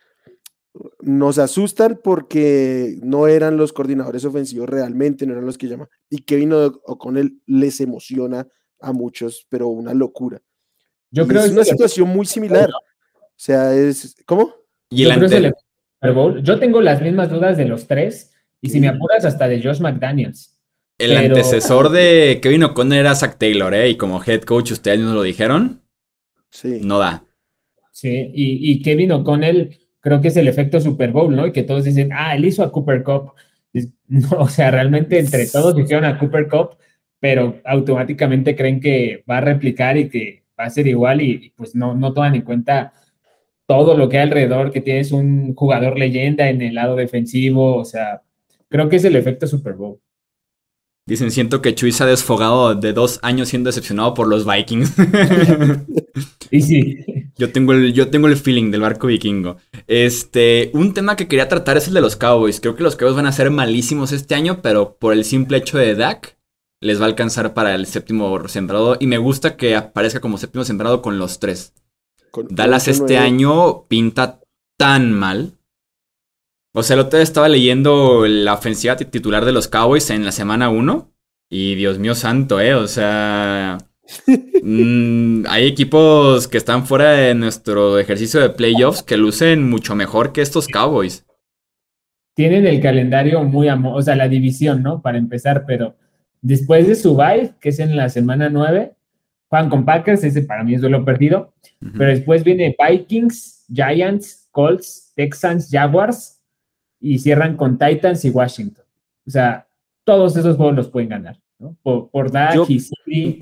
[1.02, 5.90] nos asustan porque no eran los coordinadores ofensivos realmente, no eran los que llaman.
[6.10, 8.48] Y Kevin O'Connell les emociona
[8.82, 10.42] a muchos, pero una locura.
[11.12, 12.70] Yo creo es una situación muy similar.
[12.70, 14.16] O sea, es.
[14.26, 14.54] ¿Cómo?
[14.90, 15.54] ¿Y el
[16.02, 19.62] Yo, Yo tengo las mismas dudas de los tres, y si me apuras, hasta de
[19.62, 20.60] Josh McDaniels.
[20.98, 23.90] El antecesor de Kevin O'Connor era Zach Taylor, ¿eh?
[23.90, 25.82] Y como head coach, ustedes nos lo dijeron.
[26.50, 26.82] Sí.
[26.84, 27.24] No da.
[27.92, 31.48] Sí, y, y Kevin O'Connell creo que es el efecto Super Bowl, ¿no?
[31.48, 33.34] Y que todos dicen, ah, él hizo a Cooper Cup.
[34.08, 36.78] No, o sea, realmente entre todos hicieron a Cooper Cup,
[37.20, 41.76] pero automáticamente creen que va a replicar y que va a ser igual y, pues
[41.76, 42.94] no, no toman en cuenta
[43.68, 47.86] todo lo que hay alrededor, que tienes un jugador leyenda en el lado defensivo, o
[47.86, 48.22] sea,
[48.68, 50.00] creo que es el efecto Super Bowl.
[51.06, 54.94] Dicen, siento que Chuy se ha desfogado de dos años siendo decepcionado por los Vikings.
[56.52, 56.98] y sí.
[57.36, 59.58] Yo tengo, el, yo tengo el feeling del barco vikingo.
[59.88, 62.60] Este, un tema que quería tratar es el de los Cowboys.
[62.60, 65.80] Creo que los Cowboys van a ser malísimos este año, pero por el simple hecho
[65.80, 66.39] de Dak,
[66.82, 68.98] les va a alcanzar para el séptimo sembrado.
[69.00, 71.74] Y me gusta que aparezca como séptimo sembrado con los tres.
[72.50, 74.40] Dallas este año pinta
[74.78, 75.54] tan mal.
[76.74, 80.32] O sea, el otro día estaba leyendo la ofensiva titular de los Cowboys en la
[80.32, 81.12] semana 1.
[81.50, 82.76] Y Dios mío santo, ¿eh?
[82.76, 83.78] O sea...
[84.62, 90.34] Mm, hay equipos que están fuera de nuestro ejercicio de playoffs que lucen mucho mejor
[90.34, 91.26] que estos Cowboys.
[92.36, 93.70] Tienen el calendario muy...
[93.70, 95.02] O sea, la división, ¿no?
[95.02, 95.96] Para empezar, pero
[96.42, 98.94] después de su bye, que es en la semana 9,
[99.50, 101.54] Juan con Packers, ese para mí es duelo perdido.
[101.80, 106.40] Pero después viene Vikings, Giants, Colts, Texans, Jaguars
[107.00, 108.84] y cierran con Titans y Washington.
[109.26, 109.68] O sea,
[110.04, 111.76] todos esos juegos los pueden ganar, ¿no?
[111.82, 113.42] Por, por yo, y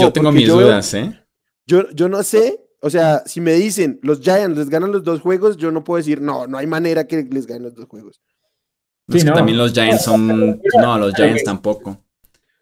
[0.00, 1.18] yo tengo mis dudas, ¿eh?
[1.66, 5.20] Yo, yo no sé, o sea, si me dicen los Giants les ganan los dos
[5.20, 8.20] juegos, yo no puedo decir, no, no hay manera que les ganen los dos juegos.
[9.08, 10.60] Sí, También los Giants son.
[10.80, 11.98] No, los Giants tampoco.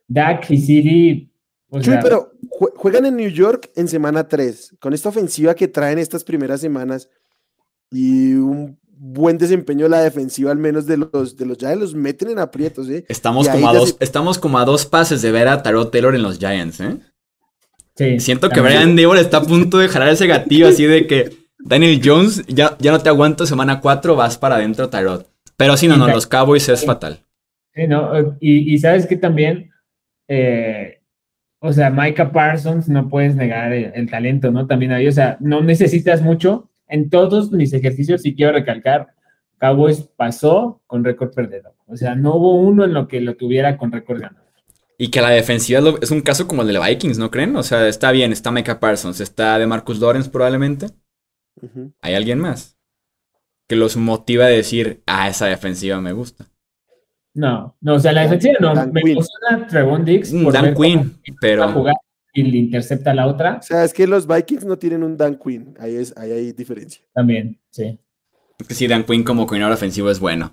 [0.08, 1.30] Dak y City
[2.02, 6.60] pero juegan en New York en semana 3, con esta ofensiva que traen estas primeras
[6.60, 7.08] semanas
[7.90, 11.94] y un buen desempeño de la defensiva, al menos de los de los Giants, los
[11.94, 13.04] meten en aprietos, ¿eh?
[13.08, 16.22] Estamos, como a, dos, estamos como a dos pases de ver a Tarot Taylor en
[16.22, 16.98] los Giants, ¿eh?
[17.96, 21.36] Sí, Siento que Brian Dable está a punto de jalar ese gatillo así de que
[21.58, 25.29] Daniel Jones, ya, ya no te aguanto, semana 4 vas para adentro, Tarot.
[25.60, 27.20] Pero sí, no, no, los Cowboys es fatal.
[27.74, 29.70] Sí, no, y, y sabes que también
[30.32, 31.00] eh,
[31.58, 34.66] o sea, Micah Parsons, no puedes negar el, talento, ¿no?
[34.66, 36.70] También ahí, o sea, no necesitas mucho.
[36.86, 39.08] En todos mis ejercicios, sí quiero recalcar,
[39.58, 41.74] Cowboys pasó con récord perdedor.
[41.86, 44.48] O sea, no hubo uno en lo que lo tuviera con récord ganador.
[44.96, 47.56] Y que la defensiva es un caso como el de los Vikings, ¿no creen?
[47.56, 50.86] O sea, está bien, está Micah Parsons, está de Marcus Lawrence probablemente.
[52.00, 52.78] ¿Hay alguien más?
[53.70, 56.44] Que los motiva a decir, ah, esa defensiva me gusta.
[57.34, 58.74] No, no, o sea, la defensiva no.
[58.86, 60.32] me emociona Trevon Dix.
[60.32, 61.70] Mm, Dan Quinn, pero.
[61.70, 61.94] jugar
[62.32, 63.58] y le intercepta la otra.
[63.60, 65.76] O sea, es que los Vikings no tienen un Dan Quinn.
[65.78, 67.00] Ahí, es, ahí hay diferencia.
[67.14, 67.96] También, sí.
[68.58, 70.52] Es que sí, Dan Quinn como coordinador ofensivo es bueno.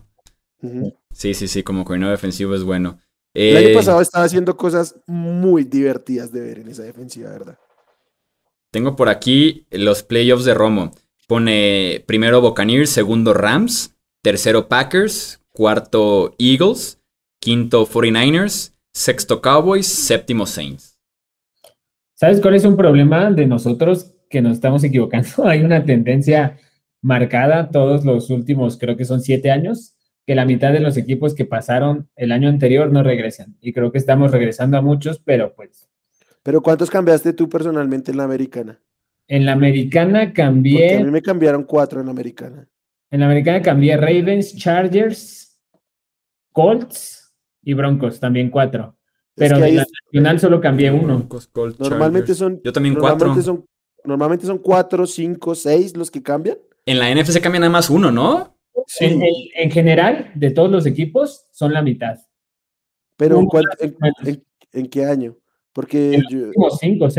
[1.12, 3.00] Sí, sí, sí, como coordinador defensivo es bueno.
[3.34, 7.58] El año eh, pasado estaba haciendo cosas muy divertidas de ver en esa defensiva, ¿verdad?
[8.70, 10.92] Tengo por aquí los playoffs de Romo.
[11.28, 17.02] Pone primero Buccaneers, segundo Rams, tercero Packers, cuarto Eagles,
[17.42, 20.98] quinto 49ers, sexto Cowboys, séptimo Saints.
[22.14, 25.28] ¿Sabes cuál es un problema de nosotros que nos estamos equivocando?
[25.46, 26.60] Hay una tendencia
[27.02, 31.36] marcada todos los últimos, creo que son siete años, que la mitad de los equipos
[31.36, 33.58] que pasaron el año anterior no regresan.
[33.60, 35.90] Y creo que estamos regresando a muchos, pero pues.
[36.42, 38.80] ¿Pero cuántos cambiaste tú personalmente en la americana?
[39.28, 40.98] En la americana cambié.
[40.98, 42.68] a mí me cambiaron cuatro en la americana.
[43.12, 45.60] En la americana cambié Ravens, Chargers,
[46.52, 48.96] Colts y Broncos, también cuatro.
[49.36, 51.28] Pero en la nacional solo cambié uno.
[51.80, 52.60] normalmente son.
[52.64, 53.42] Yo también normalmente cuatro.
[53.44, 53.66] Son,
[54.04, 56.58] normalmente son cuatro, cinco, seis los que cambian.
[56.86, 58.58] En la NFC cambia nada más uno, ¿no?
[59.00, 62.18] En, general, de todos los equipos, son la mitad.
[63.18, 63.44] Pero
[64.72, 65.36] en, qué año?
[65.74, 67.10] Porque yo, cinco o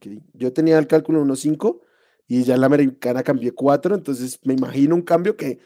[0.00, 0.20] seis.
[0.34, 1.82] Yo tenía el cálculo unos cinco
[2.26, 5.58] y ya la americana cambié cuatro, entonces me imagino un cambio que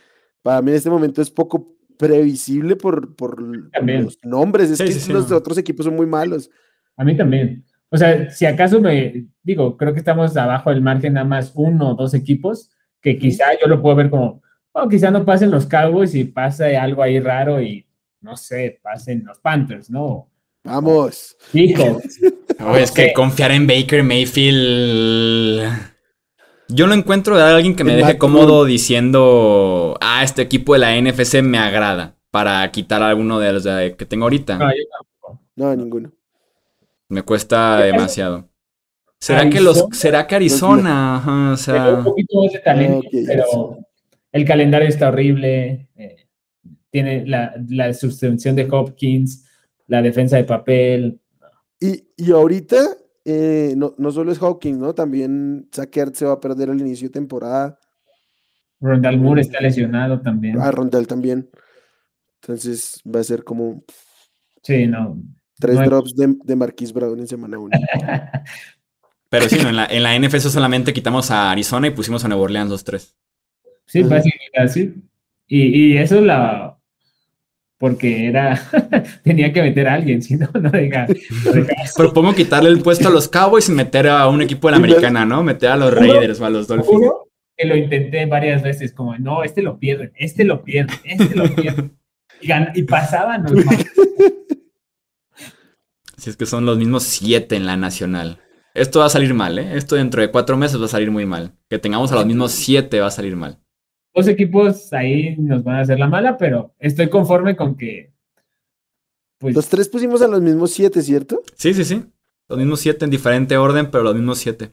[0.43, 4.71] para mí en este momento es poco previsible por, por los nombres.
[4.71, 6.51] Es que los otros equipos son muy malos.
[6.97, 7.65] A mí también.
[7.89, 11.91] O sea, si acaso me digo, creo que estamos abajo del margen nada más uno
[11.91, 14.43] o dos equipos, que quizá yo lo puedo ver como,
[14.73, 17.87] o quizá no pasen los Cowboys y pase algo ahí raro y,
[18.21, 20.31] no sé, pasen los Panthers, ¿no?
[20.67, 21.37] Vamos.
[21.53, 22.01] Hijo.
[22.77, 25.63] es que confiar en Baker Mayfield.
[26.69, 31.01] Yo no encuentro de alguien que me deje cómodo diciendo, ah, este equipo de la
[31.01, 34.59] NFC me agrada, para quitar alguno de los que tengo ahorita.
[34.59, 34.67] No,
[35.55, 36.13] no ninguno.
[37.09, 38.49] Me cuesta demasiado.
[39.21, 41.53] ¿Será que los, será que Arizona?
[41.53, 41.95] o sea...
[41.95, 43.79] un poquito más de talento, pero
[44.33, 45.89] el calendario está horrible.
[45.95, 46.27] Eh,
[46.91, 49.46] tiene la, la suspensión de Hopkins,
[49.87, 51.21] la defensa de papel.
[51.81, 52.77] Y, y ahorita,
[53.25, 54.95] eh, no, no, solo es Hopkins, ¿no?
[54.95, 57.79] También Sackert se va a perder el inicio de temporada.
[58.81, 60.61] Rondal Moore está lesionado también.
[60.61, 61.49] Ah, Rondal también.
[62.43, 63.83] Entonces va a ser como.
[64.63, 65.19] Sí, no.
[65.59, 67.71] Tres drops de, de Marquis Brown en semana 1.
[69.29, 72.29] Pero sí, no, en, la, en la NFC solamente quitamos a Arizona y pusimos a
[72.29, 73.17] Nueva Orleans los tres.
[73.87, 74.95] Sí, básicamente así.
[75.47, 76.76] Y, y eso es la.
[77.79, 78.61] Porque era.
[79.23, 81.07] tenía que meter a alguien, si no, no deja.
[81.97, 85.27] Propongo quitarle el puesto a los Cowboys y meter a un equipo de la americana,
[85.27, 85.43] ¿no?
[85.43, 87.11] Meter a los Raiders o a los Dolphins.
[87.57, 91.55] Que lo intenté varias veces, como, no, este lo pierde, este lo pierde, este lo
[91.55, 91.91] pierde.
[92.41, 93.47] Y, y pasaban.
[96.19, 98.41] Si es que son los mismos siete en la nacional.
[98.75, 99.77] Esto va a salir mal, ¿eh?
[99.77, 101.53] Esto dentro de cuatro meses va a salir muy mal.
[101.71, 103.61] Que tengamos a los mismos siete va a salir mal.
[104.17, 108.15] Dos equipos ahí nos van a hacer la mala, pero estoy conforme con que.
[109.37, 109.55] Pues...
[109.55, 111.43] Los tres pusimos a los mismos siete, ¿cierto?
[111.55, 112.03] Sí, sí, sí.
[112.49, 114.73] Los mismos siete en diferente orden, pero los mismos siete.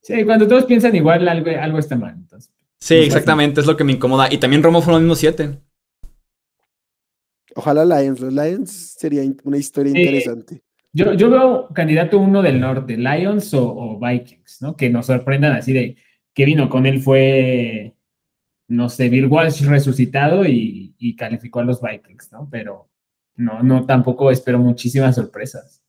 [0.00, 2.14] Sí, cuando todos piensan igual, algo, algo está mal.
[2.16, 4.32] Entonces, sí, exactamente, es lo que me incomoda.
[4.32, 5.58] Y también Romo fue los mismos siete.
[7.54, 8.20] Ojalá Lions.
[8.20, 10.62] Los Lions sería una historia interesante.
[10.94, 14.76] Yo, yo veo candidato uno del norte, Lions o, Vikings, ¿no?
[14.76, 15.96] Que nos sorprendan así de
[16.32, 17.97] que vino con él fue,
[18.68, 22.48] no sé, Bill Walsh resucitado y, calificó a los Vikings, ¿no?
[22.50, 22.88] Pero
[23.34, 25.82] no, no, tampoco espero muchísimas sorpresas.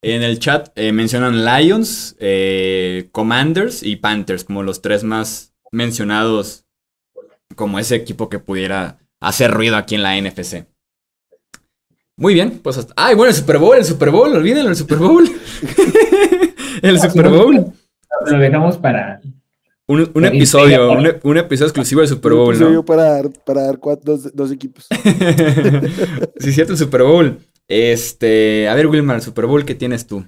[0.00, 6.66] En el chat eh, mencionan Lions, eh, Commanders y Panthers como los tres más mencionados
[7.56, 10.66] como ese equipo que pudiera hacer ruido aquí en la NFC.
[12.16, 12.94] Muy bien, pues hasta...
[12.96, 14.34] ¡Ay, bueno, el Super Bowl, el Super Bowl!
[14.34, 15.28] Olvídenlo, el Super Bowl.
[16.82, 17.72] el Super Bowl.
[18.26, 19.20] Lo dejamos para...
[19.90, 24.52] Un, episodio, un, episodio exclusivo del Super Bowl, un episodio para dar, para dar dos,
[24.52, 24.86] equipos.
[26.38, 27.38] sí, cierto, el Super Bowl.
[27.66, 30.26] Este, a ver, Wilmar, el Super Bowl, ¿qué tienes tú?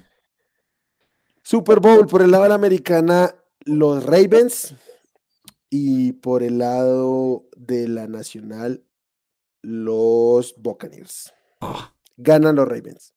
[1.43, 4.73] Super Bowl, por el lado de la americana, los Ravens.
[5.69, 8.83] Y por el lado de la nacional,
[9.61, 11.33] los Buccaneers.
[12.17, 13.13] Ganan los Ravens.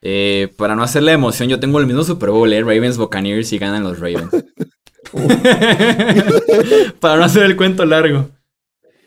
[0.00, 2.60] Eh, para no hacer la emoción, yo tengo el mismo Super Bowl, ¿eh?
[2.60, 4.30] Ravens Buccaneers y ganan los Ravens.
[7.00, 8.30] para no hacer el cuento largo.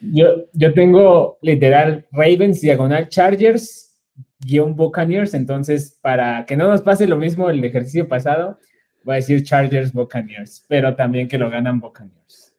[0.01, 3.91] Yo, yo tengo literal Ravens diagonal Chargers
[4.39, 8.57] guion Buccaneers, entonces para que no nos pase lo mismo el ejercicio pasado,
[9.03, 12.53] voy a decir Chargers Buccaneers, pero también que lo ganan Buccaneers.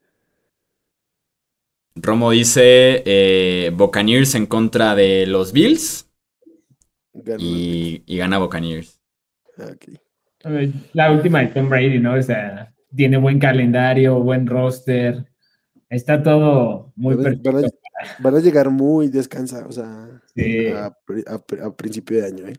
[1.94, 6.08] Romo dice eh, Buccaneers en contra de los Bills.
[7.14, 9.00] Y, gana Buccaneers.
[10.92, 12.14] La última de Tom Brady, ¿no?
[12.14, 15.24] O sea, tiene buen calendario, buen roster.
[15.88, 17.52] Está todo muy perfecto.
[18.18, 20.20] Van a, llegar muy descansados a,
[21.76, 22.48] principio de año.
[22.48, 22.56] ¿eh?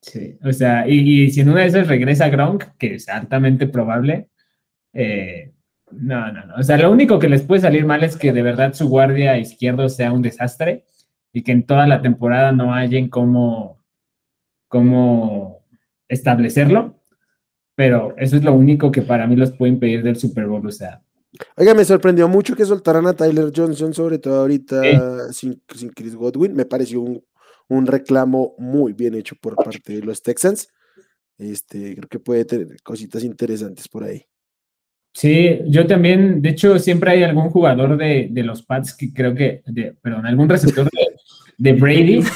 [0.00, 4.30] Sí, o sea, y, si en una de esas regresa Gronk, que es altamente probable,
[4.92, 5.52] eh,
[5.90, 6.54] No, no, no.
[6.56, 9.38] O sea, lo único que les puede salir mal es que de verdad su guardia
[9.38, 10.84] izquierdo sea un desastre
[11.32, 13.78] y que en toda la temporada no hayan cómo,
[14.68, 15.64] cómo
[16.08, 16.94] establecerlo.
[17.74, 20.66] Pero eso es lo único que para mí los puede impedir del Super Bowl.
[20.66, 21.02] O sea,
[21.56, 25.62] Oiga, me sorprendió mucho que soltaran a Tyler Johnson, sobre todo ahorita sin,
[25.94, 26.54] Chris Godwin.
[26.54, 30.68] Me pareció un, reclamo muy bien hecho por parte de los Texans.
[31.36, 34.24] Este, creo que puede tener cositas interesantes por ahí.
[35.14, 39.62] Sí, yo también, de hecho, siempre hay algún jugador de, los Pats que creo que,
[40.00, 41.07] perdón, algún receptor de,
[41.58, 42.22] Brady.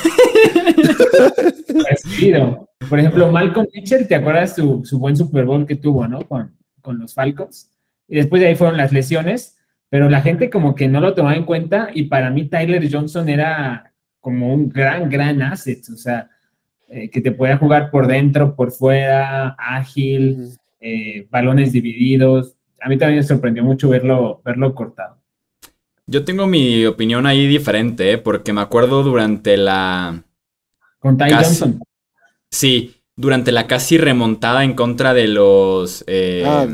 [2.88, 6.26] Por ejemplo, Malcolm Mitchell, ¿te acuerdas su, su buen Super Bowl que tuvo, no?
[6.26, 7.72] Con, con los Falcons
[8.12, 9.56] y después de ahí fueron las lesiones,
[9.88, 13.26] pero la gente como que no lo tomaba en cuenta y para mí Tyler Johnson
[13.30, 16.28] era como un gran, gran asset, o sea,
[16.88, 22.54] eh, que te podía jugar por dentro, por fuera, ágil, eh, balones divididos.
[22.82, 25.21] A mí también me sorprendió mucho verlo, verlo cortado.
[26.12, 28.18] Yo tengo mi opinión ahí diferente, ¿eh?
[28.18, 30.24] porque me acuerdo durante la...
[30.98, 31.80] Con Ty Johnson.
[32.50, 36.04] Sí, durante la casi remontada en contra de los.
[36.06, 36.66] Eh, ah,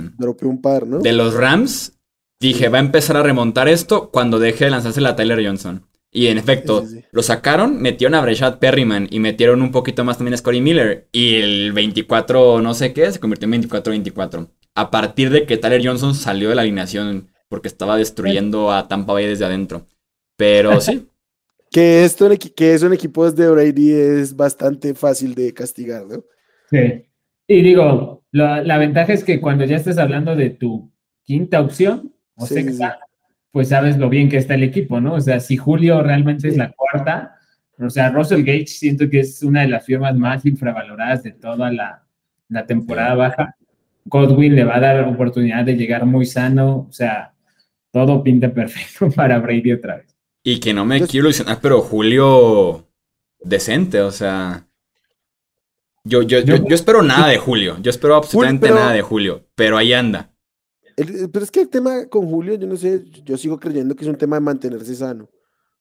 [0.43, 0.99] un par, ¿no?
[0.99, 1.93] De los Rams.
[2.41, 5.87] Dije, va a empezar a remontar esto cuando deje de lanzarse la Tyler Johnson.
[6.11, 10.35] Y en efecto, lo sacaron, metieron a Breshad Perryman y metieron un poquito más también
[10.35, 11.09] a Scotty Miller.
[11.13, 14.49] Y el 24, no sé qué, se convirtió en 24-24.
[14.75, 19.13] A partir de que Tyler Johnson salió de la alineación porque estaba destruyendo a Tampa
[19.13, 19.87] Bay desde adentro.
[20.37, 21.09] Pero sí,
[21.71, 26.25] que esto que eso en equipos de Brady es bastante fácil de castigar, ¿no?
[26.71, 27.05] Sí.
[27.47, 30.93] Y digo, la, ventaja es que cuando ya estés hablando de tu
[31.25, 32.99] quinta opción o sexta,
[33.51, 35.15] pues sabes lo bien que está el equipo, ¿no?
[35.15, 37.39] O sea, si Julio realmente es la cuarta,
[37.79, 41.73] o sea, Russell Gage siento que es una de las firmas más infravaloradas de toda
[41.73, 42.05] la,
[42.49, 43.57] la temporada baja.
[44.05, 47.33] Godwin le va a dar oportunidad de llegar muy sano, o sea,
[47.93, 50.15] todo pinta perfecto para Brady otra vez.
[50.43, 52.87] Y que no me quiero ilusionar, pero Julio
[53.41, 54.67] decente, o sea.
[56.05, 57.77] Yo, yo, yo, espero nada de Julio.
[57.83, 59.45] Yo espero absolutamente nada de Julio.
[59.55, 60.33] Pero ahí anda.
[60.97, 64.09] pero es que el tema con Julio, yo no sé, yo sigo creyendo que es
[64.09, 65.29] un tema de mantenerse sano.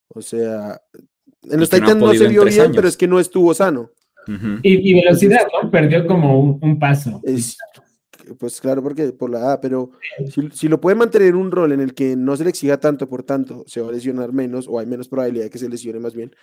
[0.09, 0.81] O sea,
[1.43, 3.91] en los Titans no, se vio bien, pero es que no estuvo sano.
[4.63, 5.71] y, velocidad, ¿no?
[5.71, 7.21] Perdió como un, paso
[8.39, 9.91] pues claro, porque por la edad, pero
[10.51, 13.23] si, lo puede mantener un rol en el que no se le exija tanto, por
[13.23, 16.13] tanto, se va a lesionar menos o hay menos probabilidad de que se lesione más
[16.13, 16.35] bien,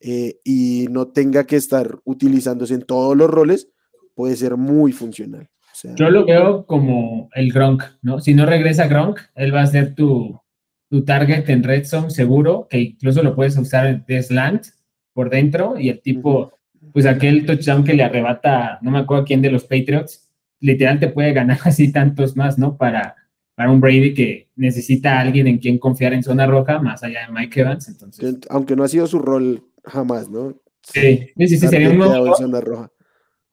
[0.00, 3.68] eh, y no tenga que estar utilizándose en todos los roles,
[4.14, 5.48] puede ser muy funcional.
[5.96, 8.20] Yo lo veo como el Gronk, ¿no?
[8.20, 10.40] Si no regresa Gronk, él va a ser tu,
[10.88, 14.66] tu target en red zone seguro, que incluso lo puedes usar de slant
[15.12, 16.52] por dentro y el tipo,
[16.92, 20.23] pues aquel touchdown que le arrebata, no me acuerdo a quién de los Patriots,
[20.64, 22.76] literal te puede ganar así tantos más, ¿no?
[22.76, 23.16] Para,
[23.54, 27.26] para un Brady que necesita a alguien en quien confiar en zona roja, más allá
[27.26, 27.88] de Mike Evans.
[27.88, 28.38] Entonces...
[28.48, 30.58] Aunque no ha sido su rol jamás, ¿no?
[30.82, 32.90] Sí, sí, sí, sería un zona roja.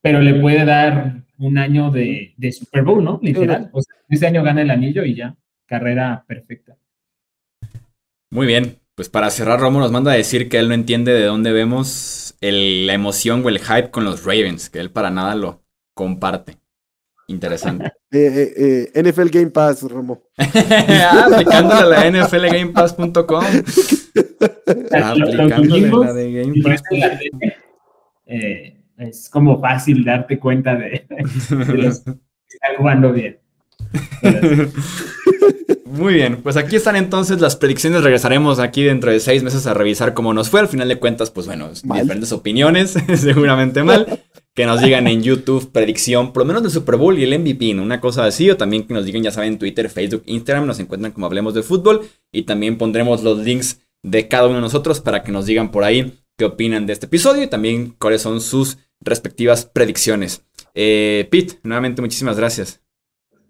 [0.01, 3.20] Pero le puede dar un año de, de Super Bowl, ¿no?
[3.22, 3.70] Literal.
[3.72, 5.36] O sea, ese año gana el anillo y ya,
[5.66, 6.78] carrera perfecta.
[8.30, 8.78] Muy bien.
[8.95, 12.36] Pues para cerrar, Romo nos manda a decir que él no entiende de dónde vemos
[12.41, 16.61] la emoción o el hype con los Ravens, que él para nada lo comparte.
[17.28, 17.92] Interesante.
[18.14, 20.22] Eh, eh, eh, NFL Game Pass, Romo.
[20.38, 23.46] ah, aplicándole a la nflgamepass.com.
[24.92, 26.84] aplicándole la de Game Pass.
[28.98, 32.12] es como fácil darte cuenta de, de los que
[32.50, 33.39] están jugando bien.
[35.92, 38.04] Muy bien, pues aquí están entonces las predicciones.
[38.04, 40.62] Regresaremos aquí dentro de seis meses a revisar cómo nos fue.
[40.62, 44.22] Al final de cuentas, pues bueno, diferentes opiniones, seguramente mal
[44.54, 47.74] que nos digan en YouTube predicción, por lo menos del Super Bowl y el MVP,
[47.80, 51.13] una cosa así, o también que nos digan, ya saben, Twitter, Facebook, Instagram, nos encuentran
[51.13, 52.01] como Hablemos de Fútbol,
[52.32, 55.84] y también pondremos los links de cada uno de nosotros para que nos digan por
[55.84, 60.43] ahí qué opinan de este episodio y también cuáles son sus respectivas predicciones.
[60.74, 62.82] Eh, Pete, nuevamente muchísimas gracias.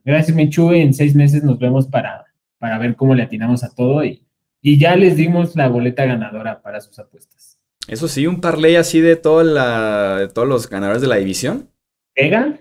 [0.03, 0.71] Gracias, Michu.
[0.71, 2.25] En seis meses nos vemos para,
[2.61, 4.23] para ver cómo le atinamos a todo y,
[4.61, 7.57] y ya les dimos la boleta ganadora para sus apuestas.
[7.87, 11.71] Eso sí, un parlay así de, toda la, de todos los ganadores de la división.
[12.13, 12.59] ¿Pega?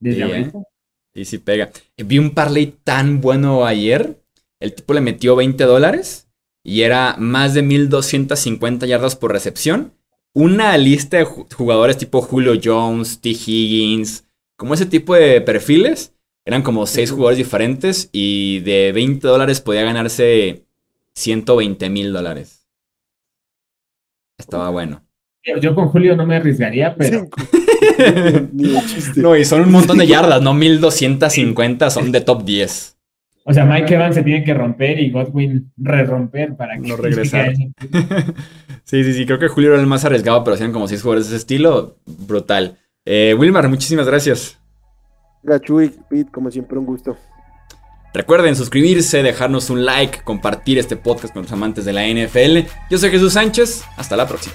[0.00, 0.50] Desde sí,
[1.14, 1.70] Sí, sí, pega.
[1.96, 4.18] Vi un parlay tan bueno ayer.
[4.58, 6.28] El tipo le metió 20 dólares
[6.64, 9.92] y era más de 1250 yardas por recepción.
[10.34, 13.28] Una lista de jugadores tipo Julio Jones, T.
[13.28, 14.24] Higgins,
[14.56, 16.12] como ese tipo de perfiles.
[16.44, 20.64] Eran como seis jugadores diferentes y de 20 dólares podía ganarse
[21.14, 22.66] 120 mil dólares.
[24.38, 25.02] Estaba bueno.
[25.60, 27.28] Yo, con Julio no me arriesgaría, pero.
[29.16, 32.96] no, y son un montón de yardas, no 1250, son de top 10.
[33.44, 37.54] O sea, Mike Evans se tiene que romper y Godwin re-romper para que no regresar.
[38.84, 41.26] sí, sí, sí, creo que Julio era el más arriesgado, pero hacían como seis jugadores
[41.26, 41.96] de ese estilo.
[42.06, 42.78] Brutal.
[43.04, 44.61] Eh, Wilmar, muchísimas gracias.
[45.42, 47.16] Gachuy, Pete, como siempre, un gusto.
[48.14, 52.68] Recuerden suscribirse, dejarnos un like, compartir este podcast con los amantes de la NFL.
[52.90, 53.84] Yo soy Jesús Sánchez.
[53.96, 54.54] Hasta la próxima.